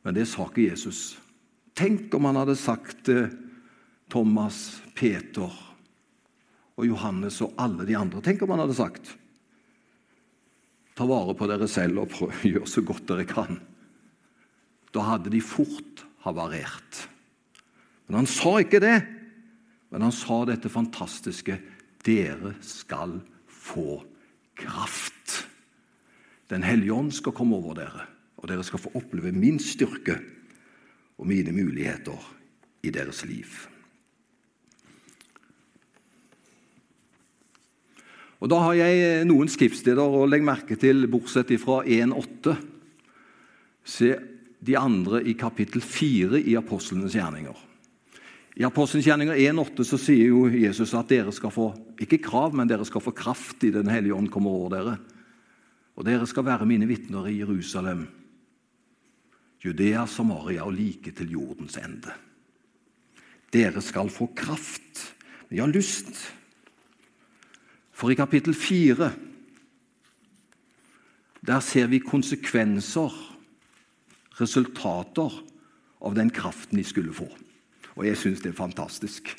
Men 0.04 0.18
det 0.18 0.26
sa 0.32 0.48
ikke 0.48 0.66
Jesus. 0.66 1.20
Tenk 1.78 2.14
om 2.18 2.26
han 2.30 2.42
hadde 2.42 2.58
sagt 2.58 3.06
til 3.06 3.28
Thomas, 4.14 4.82
Peter 4.98 5.54
og 6.74 6.88
Johannes 6.88 7.40
og 7.46 7.54
alle 7.62 7.86
de 7.86 7.96
andre 7.98 8.22
Tenk 8.26 8.44
om 8.46 8.52
han 8.54 8.62
hadde 8.64 8.78
sagt 8.78 9.14
Ta 10.98 11.06
vare 11.10 11.34
på 11.38 11.48
dere 11.50 11.66
selv 11.70 12.04
og 12.04 12.12
prøv, 12.14 12.34
gjør 12.46 12.68
så 12.70 12.84
godt 12.86 13.08
dere 13.10 13.26
kan. 13.26 13.58
Da 14.94 15.02
hadde 15.08 15.32
de 15.34 15.40
fort 15.42 16.04
havarert. 16.22 17.08
Men 18.08 18.22
han 18.22 18.30
sa 18.30 18.58
ikke 18.62 18.82
det. 18.84 18.98
Men 19.94 20.08
han 20.08 20.16
sa 20.16 20.42
dette 20.50 20.72
fantastiske 20.74 21.60
dere 22.04 22.56
skal 22.66 23.20
få 23.48 24.02
kraft. 24.60 25.44
Den 26.52 26.66
hellige 26.66 26.94
ånd 26.94 27.14
skal 27.16 27.36
komme 27.36 27.58
over 27.58 27.78
dere, 27.78 28.08
og 28.42 28.50
dere 28.50 28.66
skal 28.66 28.82
få 28.84 28.92
oppleve 29.00 29.32
min 29.32 29.60
styrke 29.62 30.18
og 31.18 31.30
mine 31.30 31.54
muligheter 31.56 32.20
i 32.84 32.92
deres 32.94 33.24
liv. 33.26 33.48
Og 38.44 38.50
Da 38.52 38.60
har 38.60 38.74
jeg 38.76 39.24
noen 39.24 39.48
skriftsteder 39.48 40.04
å 40.04 40.26
legge 40.28 40.44
merke 40.44 40.76
til, 40.76 41.06
bortsett 41.08 41.54
fra 41.62 41.80
1,8. 41.88 42.58
Se 43.88 44.10
de 44.60 44.76
andre 44.76 45.22
i 45.24 45.38
kapittel 45.40 45.80
4 45.80 46.42
i 46.44 46.58
apostlenes 46.60 47.16
gjerninger. 47.16 47.56
I 48.54 48.66
Apostelens 48.68 49.08
gjerninger 49.08 49.40
1,8 49.50 49.86
så 49.88 49.98
sier 49.98 50.30
jo 50.30 50.46
Jesus 50.52 50.94
at 50.94 51.10
dere 51.10 51.32
skal 51.34 51.54
få 51.54 51.72
ikke 52.04 52.22
krav, 52.22 52.54
men 52.54 52.70
dere 52.70 52.86
skal 52.86 53.02
få 53.02 53.14
kraft 53.18 53.66
i 53.66 53.72
Den 53.74 53.90
hellige 53.90 54.14
ånd 54.14 54.30
kommer 54.34 54.54
over 54.54 54.76
dere. 54.76 54.98
Og 55.98 56.06
dere 56.06 56.28
skal 56.30 56.46
være 56.46 56.68
mine 56.70 56.88
vitner 56.90 57.26
i 57.30 57.40
Jerusalem, 57.40 58.06
Judea, 59.64 60.06
Samaria 60.06 60.66
og 60.66 60.76
like 60.76 61.14
til 61.16 61.34
jordens 61.34 61.78
ende. 61.82 62.14
Dere 63.54 63.82
skal 63.82 64.10
få 64.12 64.28
kraft. 64.36 65.14
Har 65.54 65.70
lyst 65.70 66.18
for 67.94 68.10
i 68.10 68.18
kapittel 68.18 68.54
4 68.58 69.12
der 71.44 71.60
ser 71.60 71.90
vi 71.92 72.00
konsekvenser, 72.00 73.12
resultater, 74.40 75.34
av 76.04 76.16
den 76.16 76.30
kraften 76.36 76.80
de 76.80 76.84
skulle 76.84 77.14
få. 77.16 77.28
Og 77.98 78.08
jeg 78.08 78.18
syns 78.18 78.42
det 78.44 78.54
er 78.54 78.58
fantastisk. 78.58 79.34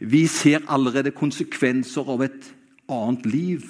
Vi 0.00 0.26
ser 0.26 0.64
allerede 0.72 1.14
konsekvenser 1.14 2.08
av 2.10 2.24
et 2.26 2.48
annet 2.90 3.26
liv 3.28 3.66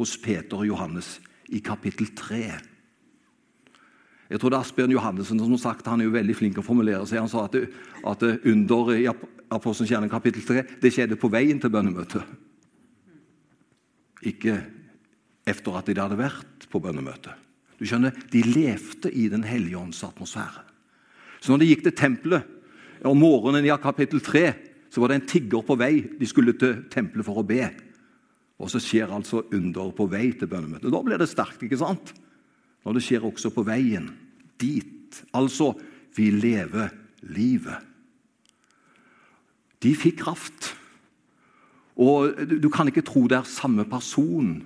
hos 0.00 0.16
Peter 0.20 0.60
og 0.60 0.68
Johannes 0.68 1.18
i 1.50 1.60
kapittel 1.64 2.12
3. 2.16 2.42
Jeg 4.30 4.38
tror 4.38 4.52
det 4.52 4.60
er 4.60 4.62
Asbjørn 4.62 4.94
Johannessen 4.94 5.40
som 5.42 5.56
har 5.56 5.62
sagt, 5.62 5.88
han 5.90 6.00
er 6.00 6.06
jo 6.06 6.14
veldig 6.14 6.36
flink 6.38 6.60
å 6.60 6.64
formulere 6.64 7.02
seg. 7.08 7.18
Han 7.18 7.32
sa 7.32 7.48
at, 7.48 7.56
det, 7.56 7.72
at 8.06 8.22
det 8.22 8.36
under 8.52 8.92
i 8.94 9.08
Apostelens 9.50 9.90
gjerning 9.90 10.12
kapittel 10.12 10.44
3 10.46 10.62
det 10.82 10.92
skjedde 10.94 11.18
på 11.18 11.32
veien 11.32 11.58
til 11.58 11.72
bønnemøtet. 11.74 12.22
Ikke 14.30 14.60
etter 15.48 15.78
at 15.80 15.88
de 15.88 15.98
hadde 15.98 16.20
vært 16.20 16.68
på 16.70 16.78
bønnemøtet. 16.84 17.34
Du 17.80 17.86
skjønner, 17.88 18.12
De 18.30 18.42
levde 18.44 19.10
i 19.10 19.28
Den 19.32 19.42
hellige 19.42 19.78
ånds 19.78 20.04
atmosfære. 20.04 20.62
Så 21.40 21.50
når 21.50 21.58
de 21.62 21.68
gikk 21.70 21.84
til 21.88 21.96
tempelet 21.96 22.59
om 23.04 23.20
morgenen 23.20 23.64
i 23.64 23.72
kapittel 23.80 24.20
3, 24.20 24.44
så 24.90 25.00
var 25.00 25.10
det 25.10 25.20
en 25.20 25.28
tigger 25.28 25.62
på 25.64 25.76
vei. 25.78 25.94
De 26.18 26.26
skulle 26.28 26.56
til 26.58 26.82
tempelet 26.90 27.26
for 27.26 27.40
å 27.40 27.46
be. 27.46 27.68
Og 28.60 28.68
så 28.72 28.80
skjer 28.82 29.12
altså 29.14 29.44
under 29.54 29.92
på 29.96 30.06
vei 30.10 30.32
til 30.36 30.50
bønnemøtet. 30.50 30.90
Da 30.92 31.00
blir 31.04 31.20
det 31.20 31.30
sterkt, 31.30 31.62
ikke 31.64 31.78
sant? 31.80 32.12
Når 32.84 32.96
det 32.96 33.04
skjer 33.06 33.24
også 33.28 33.52
på 33.54 33.64
veien 33.64 34.10
dit. 34.60 35.22
Altså, 35.36 35.72
vi 36.16 36.30
lever 36.34 36.90
livet. 37.30 37.86
De 39.80 39.94
fikk 39.96 40.20
kraft. 40.24 40.74
Og 42.00 42.36
Du 42.60 42.68
kan 42.72 42.88
ikke 42.88 43.04
tro 43.04 43.26
det 43.28 43.38
er 43.38 43.48
samme 43.48 43.84
person 43.88 44.60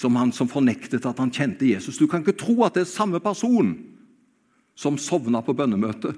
som 0.00 0.16
han 0.16 0.32
som 0.32 0.48
fornektet 0.48 1.04
at 1.04 1.18
han 1.20 1.32
kjente 1.32 1.68
Jesus. 1.68 1.98
Du 2.00 2.06
kan 2.08 2.22
ikke 2.22 2.38
tro 2.40 2.62
at 2.64 2.74
det 2.74 2.86
er 2.86 2.92
samme 2.92 3.20
person 3.20 3.74
som 4.74 4.96
sovna 4.96 5.42
på 5.44 5.52
bønnemøtet. 5.52 6.16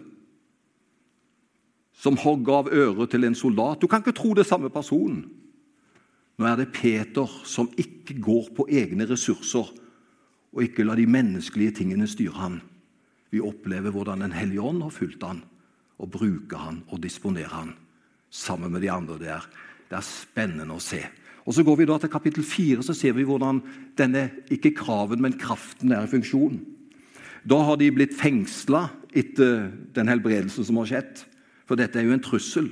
Som 1.93 2.17
hogg 2.17 2.49
av 2.49 2.69
øret 2.73 3.11
til 3.11 3.25
en 3.25 3.35
soldat. 3.35 3.81
Du 3.81 3.87
kan 3.87 4.03
ikke 4.03 4.17
tro 4.17 4.33
det 4.35 4.47
er 4.47 4.51
samme 4.51 4.71
person. 4.71 5.23
Nå 6.39 6.47
er 6.49 6.57
det 6.57 6.73
Peter 6.73 7.29
som 7.45 7.71
ikke 7.79 8.17
går 8.21 8.49
på 8.57 8.67
egne 8.73 9.07
ressurser 9.07 9.69
og 10.53 10.63
ikke 10.65 10.85
lar 10.85 11.01
de 11.01 11.09
menneskelige 11.09 11.79
tingene 11.81 12.09
styre 12.09 12.37
ham. 12.37 12.61
Vi 13.33 13.41
opplever 13.41 13.91
hvordan 13.91 14.21
Den 14.21 14.33
hellige 14.33 14.61
ånd 14.61 14.83
har 14.83 14.91
fulgt 14.91 15.23
ham, 15.23 15.43
og 15.99 16.11
bruker 16.11 16.59
ham 16.59 16.83
og 16.89 17.03
disponerer 17.03 17.49
ham 17.49 17.75
sammen 18.31 18.73
med 18.73 18.81
de 18.81 18.91
andre 18.91 19.19
der. 19.19 19.49
Det 19.89 19.97
er 19.97 20.05
spennende 20.05 20.75
å 20.75 20.81
se. 20.81 21.01
Og 21.47 21.55
Så 21.55 21.65
går 21.65 21.77
vi 21.77 21.85
da 21.85 21.99
til 21.99 22.09
kapittel 22.09 22.45
4, 22.45 22.83
så 22.83 22.95
ser 22.95 23.13
vi 23.13 23.25
hvordan 23.25 23.63
denne 23.99 24.31
ikke 24.51 24.75
kraven, 24.75 25.23
men 25.23 25.39
kraften 25.39 25.93
er 25.93 26.05
i 26.05 26.11
funksjon. 26.11 26.61
Da 27.49 27.59
har 27.67 27.77
de 27.77 27.91
blitt 27.91 28.15
fengsla 28.15 28.89
etter 29.13 29.71
den 29.95 30.09
helbredelsen 30.09 30.65
som 30.65 30.77
har 30.77 30.87
skjedd. 30.87 31.25
For 31.73 31.81
dette 31.81 31.97
er 31.97 32.05
jo 32.05 32.13
en 32.13 32.21
trussel 32.21 32.67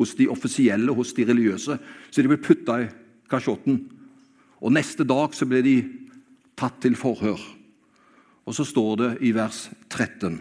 hos 0.00 0.14
de 0.16 0.30
offisielle, 0.32 0.94
hos 0.96 1.10
de 1.12 1.26
religiøse. 1.28 1.74
Så 2.08 2.22
de 2.24 2.30
ble 2.30 2.38
putta 2.40 2.78
i 2.80 2.86
kasjotten. 3.28 3.82
Og 4.64 4.72
neste 4.72 5.04
dag 5.04 5.36
så 5.36 5.44
ble 5.44 5.60
de 5.60 5.74
tatt 6.56 6.78
til 6.80 6.96
forhør. 6.96 7.42
Og 8.48 8.56
så 8.56 8.64
står 8.64 8.96
det 9.02 9.10
i 9.28 9.34
vers 9.36 9.66
13. 9.92 10.40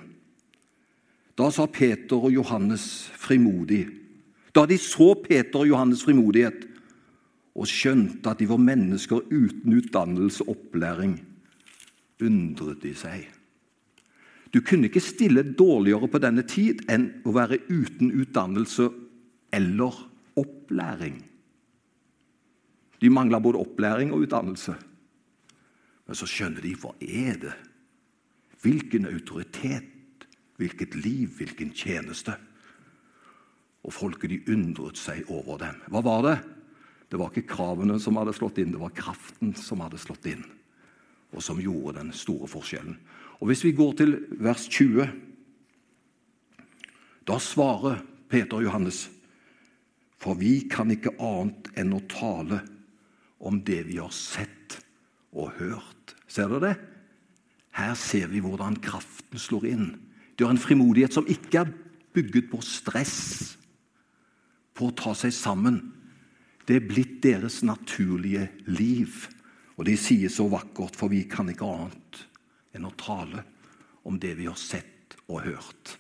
Da 1.36 1.52
sa 1.52 1.68
Peter 1.68 2.24
og 2.24 2.32
Johannes 2.32 2.88
frimodig 3.20 3.84
da 4.54 4.68
de 4.70 4.78
så 4.78 5.16
Peter 5.18 5.63
og 5.63 5.66
Johannes' 5.66 6.06
frimodighet 6.06 6.68
og 7.58 7.66
skjønte 7.66 8.30
at 8.30 8.38
de 8.38 8.46
var 8.46 8.62
mennesker 8.62 9.25
uten 9.34 9.80
utdannelse 9.80 10.46
og 10.46 10.54
opplæring, 10.54 11.16
undret 12.22 12.84
de 12.86 12.94
seg. 12.94 13.25
Du 14.54 14.62
kunne 14.62 14.86
ikke 14.86 15.02
stille 15.02 15.42
dårligere 15.58 16.08
på 16.14 16.22
denne 16.22 16.44
tid 16.46 16.84
enn 16.92 17.10
å 17.26 17.34
være 17.34 17.64
uten 17.72 18.12
utdannelse 18.22 18.86
eller 19.54 19.98
opplæring. 20.38 21.18
De 23.02 23.10
mangla 23.10 23.42
både 23.42 23.60
opplæring 23.60 24.14
og 24.14 24.28
utdannelse. 24.28 24.76
Men 26.06 26.20
så 26.20 26.28
skjønner 26.30 26.64
de 26.64 26.76
hva 26.80 26.94
er 27.02 27.40
det? 27.42 27.54
Hvilken 28.64 29.10
autoritet, 29.10 30.28
hvilket 30.62 30.96
liv, 31.02 31.34
hvilken 31.40 31.74
tjeneste? 31.76 32.36
Og 33.84 33.92
folket 33.92 34.32
de 34.32 34.54
undret 34.54 35.02
seg 35.02 35.28
over 35.34 35.60
dem. 35.66 35.82
Hva 35.92 36.04
var 36.06 36.22
det? 36.30 36.38
Det 37.10 37.20
var 37.20 37.34
ikke 37.34 37.50
kravene 37.56 37.98
som 38.02 38.16
hadde 38.22 38.36
slått 38.38 38.62
inn, 38.62 38.72
det 38.74 38.82
var 38.82 38.94
kraften 38.96 39.52
som 39.58 39.84
hadde 39.84 40.00
slått 40.02 40.30
inn. 40.32 40.46
Og 41.34 41.44
som 41.44 41.60
gjorde 41.62 41.98
den 42.00 42.14
store 42.16 42.48
forskjellen. 42.50 42.96
Og 43.42 43.48
Hvis 43.50 43.63
vi 43.66 43.74
går 43.75 43.94
til 44.00 44.18
vers 44.40 44.68
20, 44.68 45.08
da 47.28 47.40
svarer 47.40 48.04
Peter 48.30 48.60
og 48.60 48.66
Johannes 48.66 49.10
For 50.20 50.36
vi 50.40 50.68
kan 50.72 50.92
ikke 50.92 51.16
annet 51.20 51.70
enn 51.80 51.92
å 51.96 52.04
tale 52.08 52.62
om 53.44 53.60
det 53.68 53.82
vi 53.90 53.98
har 54.00 54.12
sett 54.16 54.78
og 55.36 55.52
hørt. 55.58 56.13
Ser 56.32 56.48
dere 56.48 56.63
det? 56.63 56.75
Her 57.75 57.96
ser 58.00 58.30
vi 58.32 58.40
hvordan 58.40 58.78
kraften 58.80 59.42
slår 59.42 59.66
inn. 59.68 59.90
De 60.38 60.46
har 60.46 60.54
en 60.54 60.62
frimodighet 60.62 61.16
som 61.16 61.28
ikke 61.28 61.66
er 61.66 61.74
bygget 62.16 62.48
på 62.52 62.62
stress 62.63 63.58
på 64.78 64.88
å 64.88 64.96
ta 64.96 65.12
seg 65.18 65.34
sammen. 65.36 65.82
Det 66.63 66.78
er 66.80 66.88
blitt 66.88 67.20
deres 67.25 67.60
naturlige 67.66 68.48
liv. 68.70 69.25
Og 69.75 69.90
de 69.90 69.98
sier 70.00 70.32
så 70.32 70.46
vakkert, 70.48 70.96
for 70.96 71.12
vi 71.12 71.25
kan 71.28 71.50
ikke 71.52 71.68
annet 71.68 72.24
enn 72.74 72.88
å 72.88 72.96
tale 73.00 73.44
om 74.03 74.18
det 74.20 74.34
vi 74.38 74.48
har 74.50 74.60
sett 74.60 75.18
og 75.27 75.44
hørt. 75.46 75.98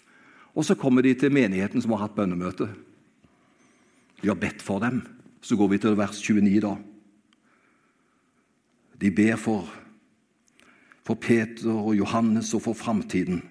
Og 0.53 0.65
så 0.65 0.77
kommer 0.77 1.05
de 1.05 1.13
til 1.17 1.33
menigheten 1.33 1.81
som 1.81 1.95
har 1.95 2.05
hatt 2.05 2.17
bønnemøte. 2.17 2.67
De 4.21 4.29
har 4.29 4.39
bedt 4.39 4.61
for 4.61 4.83
dem. 4.83 5.01
Så 5.43 5.57
går 5.59 5.73
vi 5.73 5.79
til 5.83 5.97
vers 5.99 6.19
29, 6.21 6.59
da. 6.63 6.75
De 9.01 9.09
ber 9.11 9.35
for, 9.41 9.67
for 11.03 11.19
Peter 11.19 11.73
og 11.73 11.97
Johannes 11.97 12.53
og 12.55 12.63
for 12.69 12.77
framtiden. 12.77 13.41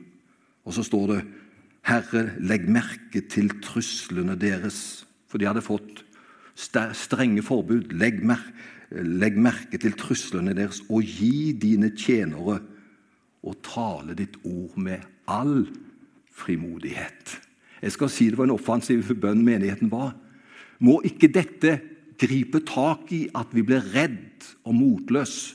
Og 0.64 0.76
så 0.76 0.84
står 0.86 1.06
det 1.10 1.20
Herre, 1.82 2.28
legg 2.38 2.68
merke 2.70 3.24
til 3.26 3.50
truslene 3.64 4.38
deres. 4.38 5.02
For 5.28 5.42
de 5.42 5.48
hadde 5.50 5.64
fått 5.66 6.04
strenge 6.54 7.42
forbud. 7.44 7.92
Legg, 7.98 8.22
mer, 8.24 8.40
legg 8.92 9.36
merke 9.36 9.80
til 9.82 9.96
truslene 9.98 10.54
deres, 10.56 10.80
og 10.88 11.02
gi 11.02 11.52
dine 11.58 11.90
tjenere 11.96 12.60
å 13.42 13.54
tale 13.64 14.14
ditt 14.18 14.38
ord 14.46 14.76
med 14.78 15.02
all 15.30 15.66
frimodighet. 16.32 17.38
Jeg 17.82 17.94
skal 17.96 18.10
si 18.10 18.30
Det 18.30 18.38
var 18.38 18.46
en 18.46 18.54
offensiv 18.54 19.14
bønn 19.18 19.42
menigheten 19.44 19.90
var. 19.90 20.14
Må 20.78 21.00
ikke 21.04 21.28
dette 21.32 21.80
gripe 22.18 22.62
tak 22.66 23.10
i 23.12 23.26
at 23.34 23.50
vi 23.54 23.64
blir 23.66 23.82
redd 23.94 24.46
og 24.64 24.74
motløs 24.74 25.54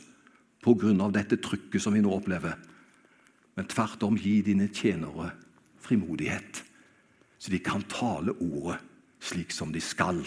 pga. 0.64 1.12
dette 1.12 1.38
trykket 1.38 1.82
som 1.82 1.94
vi 1.94 2.02
nå 2.02 2.12
opplever, 2.12 2.56
men 3.56 3.66
tvert 3.66 4.04
om 4.04 4.18
gi 4.18 4.42
dine 4.42 4.68
tjenere 4.68 5.32
frimodighet, 5.80 6.64
så 7.40 7.52
de 7.52 7.60
kan 7.60 7.82
tale 7.88 8.34
ordet 8.40 8.80
slik 9.20 9.52
som 9.52 9.72
de 9.72 9.80
skal. 9.80 10.20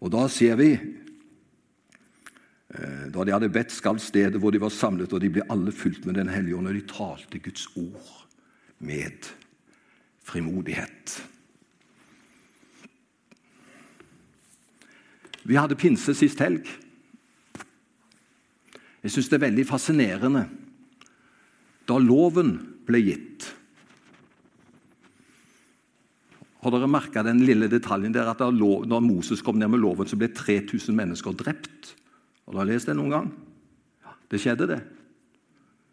Og 0.00 0.10
da 0.10 0.26
ser 0.28 0.56
vi 0.56 0.78
Da 2.68 3.24
de 3.24 3.32
hadde 3.32 3.48
bedt, 3.48 3.72
skal 3.72 3.96
stedet 4.02 4.40
hvor 4.40 4.52
de 4.52 4.60
var 4.60 4.72
samlet, 4.74 5.12
og 5.16 5.22
de 5.24 5.30
ble 5.32 5.46
alle 5.48 5.72
fulgt 5.72 6.04
med 6.04 6.18
Den 6.20 6.28
hellige 6.28 6.56
ånd, 6.58 6.68
og 6.68 6.76
de 6.76 6.84
talte 6.90 7.40
Guds 7.40 7.64
ord 7.80 8.26
med 8.84 9.30
frimodighet. 10.28 11.14
Vi 15.48 15.56
hadde 15.56 15.78
pinse 15.80 16.12
sist 16.12 16.42
helg. 16.44 16.68
Jeg 19.00 19.14
syns 19.14 19.30
det 19.30 19.38
er 19.38 19.46
veldig 19.46 19.64
fascinerende 19.64 20.42
da 21.88 21.96
loven 22.02 22.50
ble 22.84 23.00
gitt. 23.00 23.46
Har 26.60 26.74
dere 26.74 26.90
merka 26.90 27.22
den 27.24 27.40
lille 27.48 27.70
detaljen 27.72 28.12
der 28.12 28.28
at 28.28 28.42
da 28.42 29.00
Moses 29.00 29.40
kom 29.46 29.56
ned 29.56 29.70
med 29.72 29.80
loven, 29.80 30.10
så 30.10 30.18
ble 30.20 30.28
3000 30.34 30.92
mennesker 30.92 31.32
drept? 31.38 31.94
Har 32.48 32.56
dere 32.56 32.70
lest 32.70 32.88
det 32.88 32.94
noen 32.96 33.12
gang? 33.12 33.26
Det 34.32 34.38
skjedde, 34.40 34.66
det. 34.70 34.78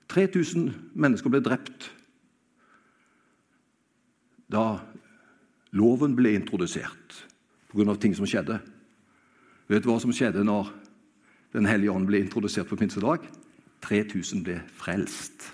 3000 0.08 0.70
mennesker 0.96 1.32
ble 1.34 1.42
drept 1.44 1.90
da 4.48 4.78
loven 5.76 6.14
ble 6.16 6.32
introdusert 6.38 7.26
pga. 7.74 7.96
ting 8.00 8.16
som 8.16 8.26
skjedde. 8.26 8.60
Vet 9.68 9.84
du 9.84 9.90
hva 9.90 10.00
som 10.00 10.14
skjedde 10.14 10.46
når 10.46 10.72
Den 11.56 11.66
hellige 11.66 11.92
ånd 11.92 12.08
ble 12.08 12.20
introdusert 12.20 12.68
på 12.68 12.76
pinsedag? 12.76 13.24
3000 13.82 14.44
ble 14.44 14.58
frelst. 14.76 15.54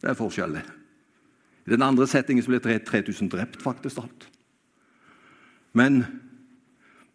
Det 0.00 0.08
er 0.08 0.16
forskjellig. 0.16 0.62
I 1.66 1.70
den 1.70 1.82
andre 1.82 2.06
settingen 2.06 2.44
ble 2.44 2.58
3000 2.80 3.28
drept, 3.28 3.60
faktisk 3.62 3.98
alt. 3.98 4.28
Men 5.74 6.00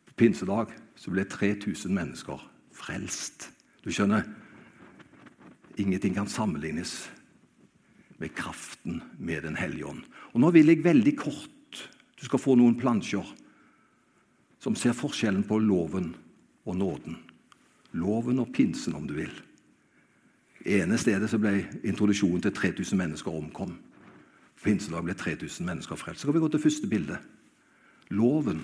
på 0.05 0.13
pinsedag 0.13 0.69
ble 1.09 1.25
3000 1.25 1.89
mennesker 1.89 2.52
frelst. 2.73 3.49
Du 3.83 3.91
skjønner, 3.93 4.25
ingenting 5.77 6.15
kan 6.15 6.29
sammenlignes 6.29 7.09
med 8.17 8.33
kraften 8.35 9.01
med 9.17 9.43
Den 9.43 9.55
hellige 9.55 9.85
ånd. 9.85 10.03
Og 10.33 10.41
Nå 10.41 10.51
vil 10.51 10.71
jeg 10.71 10.83
veldig 10.83 11.17
kort 11.17 11.49
Du 12.19 12.25
skal 12.25 12.39
få 12.39 12.55
noen 12.55 12.77
plansjer 12.79 13.25
som 14.63 14.77
ser 14.79 14.95
forskjellen 14.95 15.43
på 15.43 15.57
loven 15.59 16.13
og 16.63 16.77
nåden. 16.79 17.17
Loven 17.99 18.39
og 18.39 18.53
pinsen, 18.55 18.95
om 18.95 19.07
du 19.07 19.13
vil. 19.17 19.33
ene 20.65 20.97
stedet 20.97 21.27
så 21.29 21.37
ble 21.37 21.65
introduksjonen 21.83 22.41
til 22.41 22.53
3000 22.55 22.97
mennesker 22.97 23.31
omkom. 23.31 23.75
På 24.55 24.63
pinsedag 24.63 25.03
ble 25.03 25.13
3000 25.13 25.67
mennesker 25.67 25.99
frelst. 25.99 26.21
Så 26.21 26.27
kan 26.27 26.37
vi 26.37 26.39
gå 26.39 26.47
til 26.47 26.63
første 26.63 26.87
bilde. 26.87 27.17
Loven, 28.09 28.63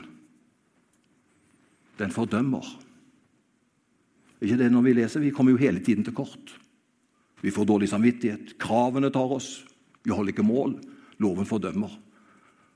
den 2.00 2.12
fordømmer. 2.12 2.64
Ikke 4.40 4.58
det 4.60 4.70
når 4.72 4.86
vi 4.86 4.96
leser? 4.96 5.24
Vi 5.24 5.34
kommer 5.36 5.54
jo 5.54 5.62
hele 5.62 5.82
tiden 5.84 6.06
til 6.08 6.16
kort. 6.16 6.54
Vi 7.42 7.52
får 7.52 7.68
dårlig 7.68 7.90
samvittighet. 7.92 8.58
Kravene 8.60 9.12
tar 9.12 9.36
oss. 9.36 9.66
Vi 10.04 10.12
holder 10.12 10.34
ikke 10.34 10.48
mål. 10.48 10.78
Loven 11.20 11.48
fordømmer. 11.48 11.92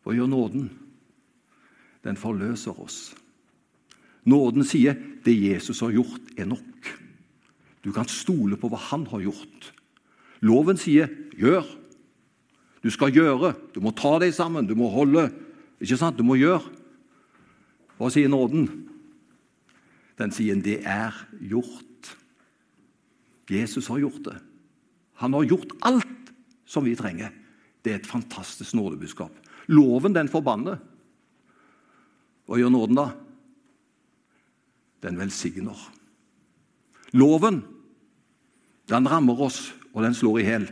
Hva 0.04 0.15
gjør 0.15 0.32
nåden? 0.32 0.67
Den 2.04 2.19
forløser 2.19 2.80
oss. 2.84 3.13
Nåden 4.28 4.63
sier 4.67 4.95
det 5.23 5.36
Jesus 5.36 5.82
har 5.84 5.91
gjort, 5.95 6.32
er 6.39 6.47
nok. 6.47 6.91
Du 7.84 7.91
kan 7.95 8.08
stole 8.08 8.56
på 8.60 8.69
hva 8.71 8.80
han 8.91 9.06
har 9.12 9.23
gjort. 9.23 9.71
Loven 10.43 10.80
sier 10.80 11.08
'gjør'. 11.36 11.67
Du 12.84 12.89
skal 12.91 13.15
gjøre. 13.15 13.54
Du 13.76 13.80
må 13.80 13.91
ta 13.95 14.19
deg 14.19 14.34
sammen. 14.36 14.67
Du 14.67 14.76
må 14.76 14.89
holde. 14.91 15.32
Ikke 15.80 15.97
sant? 15.97 16.17
Du 16.17 16.23
må 16.23 16.36
gjøre. 16.36 16.63
Hva 17.97 18.10
sier 18.12 18.28
nåden? 18.28 18.67
Den 20.23 20.31
sier 20.31 20.55
'det 20.55 20.86
er 20.88 21.12
gjort'. 21.41 22.15
Jesus 23.49 23.88
har 23.88 23.99
gjort 23.99 24.23
det. 24.23 24.39
Han 25.13 25.33
har 25.33 25.43
gjort 25.43 25.71
alt 25.81 26.31
som 26.65 26.86
vi 26.86 26.95
trenger. 26.95 27.29
Det 27.83 27.91
er 27.91 27.95
et 27.95 28.07
fantastisk 28.07 28.73
nådebudskap. 28.73 29.31
Loven, 29.67 30.13
den 30.13 30.29
forbanner. 30.29 30.79
Hva 32.47 32.57
gjør 32.57 32.69
nåden, 32.69 32.95
da? 32.95 33.12
Den 35.03 35.19
velsigner. 35.19 35.91
Loven, 37.12 37.63
den 38.88 39.09
rammer 39.09 39.41
oss, 39.41 39.73
og 39.93 40.03
den 40.03 40.13
slår 40.13 40.39
i 40.39 40.43
hjel. 40.43 40.69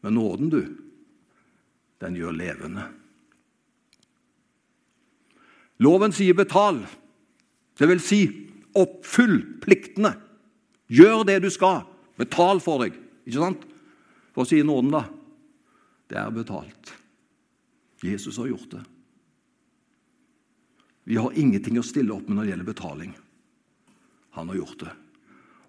Men 0.00 0.14
nåden, 0.14 0.48
du, 0.50 0.76
den 2.00 2.16
gjør 2.16 2.32
levende. 2.32 2.88
Loven 5.78 6.12
sier 6.12 6.34
'betal'. 6.34 6.86
Det 7.78 7.88
vil 7.88 8.00
si 8.00 8.45
oppfyll 8.78 9.40
pliktene. 9.62 10.14
Gjør 10.92 11.24
det 11.28 11.40
du 11.44 11.50
skal. 11.52 11.84
Betal 12.20 12.60
for 12.62 12.84
deg. 12.84 12.96
Ikke 13.26 13.42
sant? 13.42 13.64
For 14.34 14.44
å 14.44 14.48
si 14.48 14.60
nåden, 14.62 14.92
da? 14.94 15.06
Det 16.06 16.18
er 16.20 16.34
betalt. 16.34 16.92
Jesus 18.04 18.38
har 18.38 18.50
gjort 18.50 18.76
det. 18.76 18.82
Vi 21.06 21.16
har 21.18 21.38
ingenting 21.38 21.78
å 21.78 21.86
stille 21.86 22.14
opp 22.14 22.26
med 22.28 22.36
når 22.36 22.46
det 22.46 22.52
gjelder 22.52 22.68
betaling. 22.68 23.14
Han 24.36 24.50
har 24.50 24.58
gjort 24.58 24.80
det. 24.84 24.92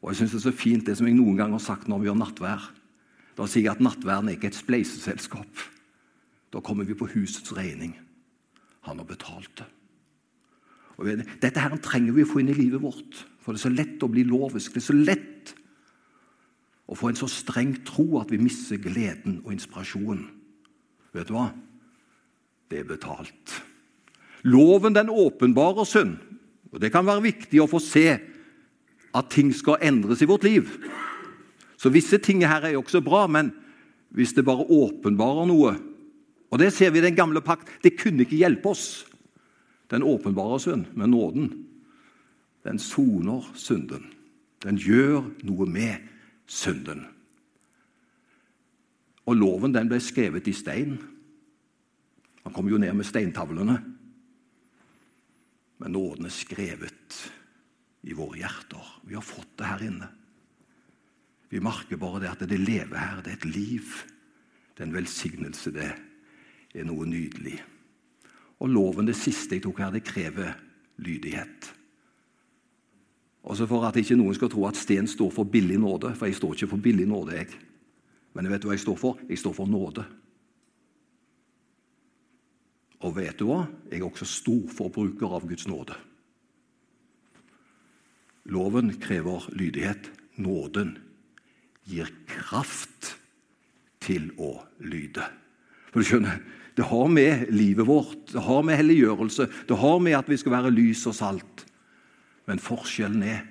Og 0.01 0.11
jeg 0.11 0.19
synes 0.19 0.31
Det 0.31 0.37
er 0.37 0.51
så 0.51 0.57
fint 0.57 0.85
det 0.85 0.97
som 0.97 1.07
jeg 1.07 1.17
noen 1.17 1.37
gang 1.37 1.53
har 1.53 1.63
sagt 1.63 1.87
når 1.87 2.03
vi 2.03 2.09
har 2.11 2.17
nattvær. 2.17 2.69
Da 3.37 3.45
sier 3.45 3.67
jeg 3.67 3.75
at 3.77 3.83
nattverden 3.85 4.29
er 4.29 4.37
ikke 4.37 4.49
et 4.49 4.57
spleiseselskap. 4.57 5.63
Da 6.53 6.61
kommer 6.61 6.87
vi 6.87 6.97
på 6.97 7.09
husets 7.11 7.53
regning. 7.53 7.93
Han 8.81 8.97
har 8.97 9.05
betalt 9.05 9.51
det. 9.59 9.67
Og 10.97 11.09
dette 11.41 11.61
her 11.61 11.75
trenger 11.83 12.15
vi 12.15 12.25
å 12.25 12.29
få 12.29 12.41
inn 12.41 12.51
i 12.51 12.57
livet 12.57 12.81
vårt. 12.81 13.19
For 13.41 13.53
det 13.53 13.61
er 13.61 13.67
så 13.67 13.73
lett 13.73 14.03
å 14.03 14.09
bli 14.11 14.23
lovisk. 14.27 14.73
Det 14.73 14.81
er 14.81 14.87
så 14.87 14.97
lett 14.97 15.53
å 16.87 16.95
få 16.97 17.11
en 17.11 17.19
så 17.19 17.29
streng 17.29 17.75
tro 17.85 18.17
at 18.21 18.31
vi 18.33 18.39
mister 18.41 18.79
gleden 18.81 19.41
og 19.43 19.53
inspirasjonen. 19.53 20.25
Vet 21.15 21.29
du 21.29 21.35
hva? 21.35 21.49
Det 22.67 22.81
er 22.81 22.89
betalt. 22.89 23.59
Loven 24.47 24.95
den 24.95 25.11
åpenbarer 25.11 25.87
synd. 25.87 26.17
Og 26.71 26.81
Det 26.81 26.91
kan 26.91 27.05
være 27.07 27.23
viktig 27.23 27.61
å 27.63 27.69
få 27.69 27.79
se 27.81 28.07
at 29.15 29.29
ting 29.31 29.53
skal 29.55 29.81
endres 29.81 30.21
i 30.21 30.29
vårt 30.29 30.43
liv. 30.43 30.67
Så 31.77 31.93
visse 31.93 32.19
ting 32.21 32.43
her 32.45 32.65
er 32.65 32.75
jo 32.75 32.81
også 32.83 33.01
bra, 33.05 33.25
men 33.27 33.53
hvis 34.13 34.33
det 34.35 34.45
bare 34.45 34.65
åpenbarer 34.65 35.47
noe 35.49 35.77
Og 36.47 36.59
det 36.59 36.71
ser 36.71 36.93
vi 36.95 36.99
i 36.99 37.03
den 37.03 37.15
gamle 37.15 37.41
pakt. 37.43 37.67
Det 37.83 37.97
kunne 37.99 38.23
ikke 38.23 38.37
hjelpe 38.39 38.69
oss. 38.71 39.03
Den 39.91 40.03
åpenbarer 40.03 40.59
synd, 40.59 40.85
men 40.93 41.11
nåden 41.11 41.51
den 42.67 42.79
soner 42.79 43.45
synden. 43.55 44.09
Den 44.63 44.75
gjør 44.75 45.21
noe 45.47 45.67
med 45.69 46.03
synden. 46.51 47.05
Og 49.27 49.37
loven 49.39 49.75
den 49.75 49.87
ble 49.87 50.01
skrevet 50.03 50.49
i 50.51 50.55
stein. 50.55 50.97
Han 52.43 52.55
kom 52.55 52.67
jo 52.67 52.79
ned 52.81 52.91
med 52.97 53.07
steintavlene. 53.07 53.77
Men 55.77 55.95
nåden 55.95 56.27
er 56.27 56.35
skrevet 56.35 57.21
i 58.03 58.15
våre 58.17 58.41
hjerter. 58.41 58.91
Vi 59.07 59.15
har 59.15 59.23
fått 59.23 59.55
det 59.59 59.71
her 59.71 59.87
inne. 59.87 60.11
Vi 61.47 61.63
merker 61.63 61.99
bare 62.01 62.25
det 62.25 62.33
at 62.33 62.43
det 62.49 62.59
lever 62.59 62.99
her. 62.99 63.23
Det 63.23 63.31
er 63.31 63.39
et 63.39 63.51
liv. 63.51 63.95
Det 64.75 64.83
er 64.83 64.89
en 64.89 64.99
velsignelse. 64.99 65.71
Det 65.71 65.91
er 66.75 66.87
noe 66.87 67.07
nydelig. 67.07 67.61
Og 68.59 68.69
loven, 68.69 69.07
det 69.09 69.17
siste 69.17 69.57
jeg 69.57 69.63
tok 69.65 69.81
her, 69.83 69.93
det 69.93 70.05
krever 70.07 70.55
lydighet. 70.97 71.73
Også 73.47 73.67
for 73.69 73.85
at 73.87 73.95
ikke 73.99 74.17
noen 74.17 74.35
skal 74.35 74.49
tro 74.51 74.65
at 74.67 74.79
Sten 74.79 75.07
står 75.07 75.29
for 75.31 75.47
billig 75.47 75.77
nåde, 75.79 76.11
for 76.17 76.27
jeg 76.27 76.35
står 76.39 76.55
ikke 76.55 76.71
for 76.73 76.83
billig 76.83 77.07
nåde. 77.07 77.35
jeg. 77.35 77.47
Men 78.33 78.49
vet 78.49 78.61
du 78.61 78.67
hva 78.67 78.75
jeg 78.75 78.83
står 78.83 78.97
for? 78.99 79.21
Jeg 79.29 79.39
står 79.39 79.53
for 79.53 79.69
nåde. 79.69 80.03
Og 83.05 83.15
vet 83.15 83.37
du 83.39 83.47
hva? 83.47 83.63
Jeg 83.91 84.01
er 84.01 84.05
også 84.09 84.25
stor 84.25 84.67
forbruker 84.73 85.37
av 85.37 85.47
Guds 85.47 85.67
nåde. 85.69 85.95
Loven 88.45 88.93
krever 88.99 89.47
lydighet. 89.53 90.11
Nåden 90.37 90.97
gir 91.87 92.09
kraft 92.29 93.15
til 94.03 94.29
å 94.37 94.57
lyde. 94.79 95.25
For 95.91 96.01
du 96.01 96.07
skjønner, 96.07 96.41
Det 96.77 96.85
har 96.85 97.07
med 97.09 97.47
livet 97.49 97.87
vårt, 97.87 98.27
det 98.29 98.43
har 98.45 98.61
med 98.63 98.77
helliggjørelse, 98.77 99.47
det 99.67 99.77
har 99.81 99.99
med 99.99 100.13
at 100.13 100.29
vi 100.29 100.37
skal 100.37 100.53
være 100.53 100.73
lys 100.75 101.07
og 101.09 101.15
salt. 101.17 101.65
Men 102.45 102.61
forskjellen 102.61 103.23
er 103.25 103.41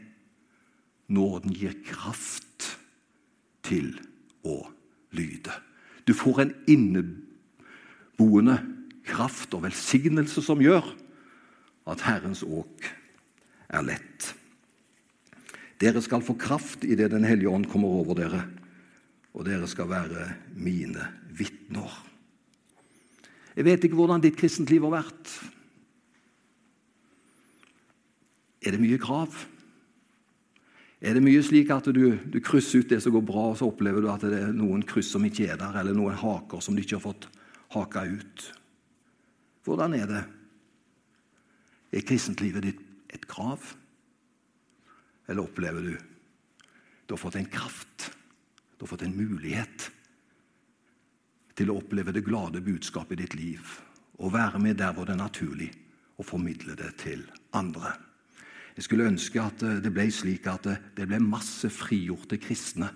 nåden 1.10 1.54
gir 1.54 1.74
kraft 1.86 2.78
til 3.66 3.96
å 4.46 4.60
lyde. 5.16 5.52
Du 6.06 6.14
får 6.14 6.44
en 6.44 6.54
inneboende 6.70 8.60
kraft 9.06 9.54
og 9.58 9.66
velsignelse 9.66 10.42
som 10.42 10.62
gjør 10.62 10.86
at 11.90 12.06
Herrens 12.06 12.46
åk 12.46 12.86
er 13.74 13.86
lett. 13.86 14.32
Dere 15.82 16.00
skal 16.02 16.24
få 16.24 16.38
kraft 16.40 16.86
idet 16.86 17.10
Den 17.10 17.26
hellige 17.26 17.50
ånd 17.50 17.66
kommer 17.68 18.00
over 18.00 18.16
dere, 18.16 18.46
og 19.34 19.44
dere 19.44 19.66
skal 19.68 19.90
være 19.90 20.30
mine 20.54 21.10
vitner. 21.36 21.90
Jeg 23.56 23.64
vet 23.64 23.84
ikke 23.86 23.96
hvordan 23.96 24.20
ditt 24.20 24.36
kristent 24.36 24.70
liv 24.70 24.84
har 24.84 24.98
vært. 24.98 25.30
Er 28.66 28.74
det 28.74 28.82
mye 28.82 28.98
krav? 29.00 29.32
Er 31.00 31.16
det 31.16 31.22
mye 31.24 31.40
slik 31.44 31.70
at 31.72 31.88
du, 31.94 32.16
du, 32.18 32.38
krysser 32.44 32.82
ut 32.82 32.90
det 32.90 32.98
som 33.04 33.14
går 33.14 33.24
bra, 33.24 33.50
og 33.52 33.58
så 33.60 33.68
opplever 33.68 34.04
du 34.04 34.10
at 34.12 34.24
det 34.24 34.40
er 34.42 34.54
noen 34.56 34.84
kryss 34.84 35.12
som 35.14 35.24
ikke 35.24 35.48
er 35.52 35.60
der, 35.60 35.80
eller 35.80 35.96
noen 35.96 36.16
haker 36.18 36.60
som 36.64 36.76
du 36.76 36.82
ikke 36.82 36.98
har 36.98 37.04
fått 37.04 37.28
haka 37.76 38.04
ut? 38.08 38.46
Hvordan 39.66 39.96
er 39.96 40.10
det? 40.10 40.22
Er 41.96 42.06
kristentlivet 42.06 42.66
ditt 42.66 42.82
et 43.14 43.24
krav? 43.30 43.62
Eller 45.30 45.46
opplever 45.46 45.92
du 45.92 45.96
du 47.06 47.14
har 47.14 47.22
fått 47.22 47.36
en 47.38 47.46
kraft, 47.46 48.08
du 48.74 48.82
har 48.82 48.90
fått 48.90 49.04
en 49.06 49.14
mulighet 49.14 49.90
til 51.56 51.70
å 51.72 51.78
oppleve 51.80 52.12
det 52.12 52.24
glade 52.26 52.62
budskapet 52.64 53.16
i 53.16 53.24
ditt 53.24 53.36
liv 53.38 53.76
og 54.16 54.32
være 54.32 54.60
med 54.62 54.78
der 54.80 54.94
hvor 54.96 55.04
det 55.04 55.12
er 55.12 55.20
naturlig, 55.20 55.68
og 56.16 56.24
formidle 56.24 56.72
det 56.76 56.94
til 57.02 57.24
andre? 57.52 57.90
Jeg 58.76 58.84
skulle 58.84 59.08
ønske 59.08 59.40
at 59.40 59.60
det 59.84 59.92
ble 59.92 60.06
slik 60.12 60.46
at 60.48 60.68
det 60.96 61.04
ble 61.08 61.20
masse 61.20 61.68
frigjorte 61.72 62.38
kristne 62.40 62.88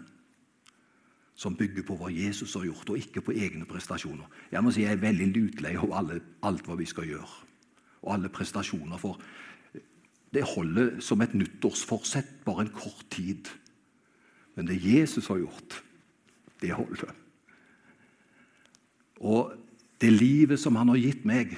som 1.41 1.57
bygger 1.57 1.87
på 1.89 1.97
hva 1.97 2.11
Jesus 2.13 2.53
har 2.59 2.67
gjort, 2.69 2.91
og 2.93 3.01
ikke 3.01 3.23
på 3.25 3.33
egne 3.33 3.65
prestasjoner. 3.69 4.27
Jeg 4.53 4.65
må 4.65 4.73
si 4.73 4.85
jeg 4.85 4.93
er 4.93 5.01
veldig 5.01 5.29
lutlei 5.33 5.73
av 5.81 5.95
alt 5.97 6.67
hva 6.69 6.77
vi 6.77 6.89
skal 6.89 7.09
gjøre, 7.09 7.39
og 8.05 8.13
alle 8.13 8.29
prestasjoner. 8.33 9.01
For 9.01 9.17
det 10.37 10.45
holder 10.53 10.99
som 11.01 11.25
et 11.25 11.33
nyttårsforsett 11.35 12.43
bare 12.45 12.67
en 12.67 12.75
kort 12.77 13.07
tid. 13.13 13.49
Men 14.55 14.69
det 14.69 14.83
Jesus 14.85 15.31
har 15.33 15.41
gjort, 15.41 15.81
det 16.61 16.77
holder. 16.77 17.17
Og 19.21 19.53
det 20.01 20.13
livet 20.15 20.61
som 20.61 20.79
han 20.81 20.89
har 20.89 21.01
gitt 21.01 21.27
meg 21.29 21.53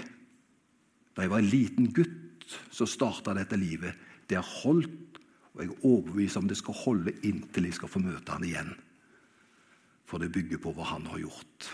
Da 1.14 1.22
jeg 1.22 1.30
var 1.30 1.42
en 1.42 1.52
liten 1.52 1.90
gutt, 1.92 2.54
så 2.72 2.86
starta 2.88 3.34
dette 3.36 3.56
livet. 3.60 3.92
Det 4.26 4.38
har 4.38 4.48
holdt, 4.62 5.18
og 5.52 5.60
jeg 5.60 5.68
er 5.68 5.84
overbevist 5.84 6.38
om 6.40 6.48
det 6.48 6.56
skal 6.56 6.78
holde 6.78 7.12
inntil 7.28 7.68
jeg 7.68 7.76
skal 7.76 7.92
få 7.92 8.00
møte 8.00 8.32
han 8.32 8.46
igjen 8.48 8.72
for 10.12 10.20
det 10.20 10.28
bygger 10.28 10.60
på 10.60 10.74
hva 10.76 10.84
han 10.90 11.06
har 11.08 11.22
gjort. 11.22 11.70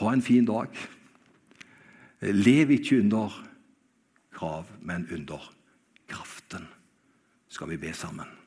Ha 0.00 0.08
en 0.08 0.24
fin 0.24 0.46
dag. 0.48 0.72
Lev 2.24 2.72
ikke 2.72 3.02
under 3.02 3.34
krav, 4.32 4.70
men 4.80 5.04
under 5.12 5.50
kraften. 6.08 6.64
Skal 7.52 7.68
vi 7.74 7.76
be 7.82 7.92
sammen? 7.92 8.39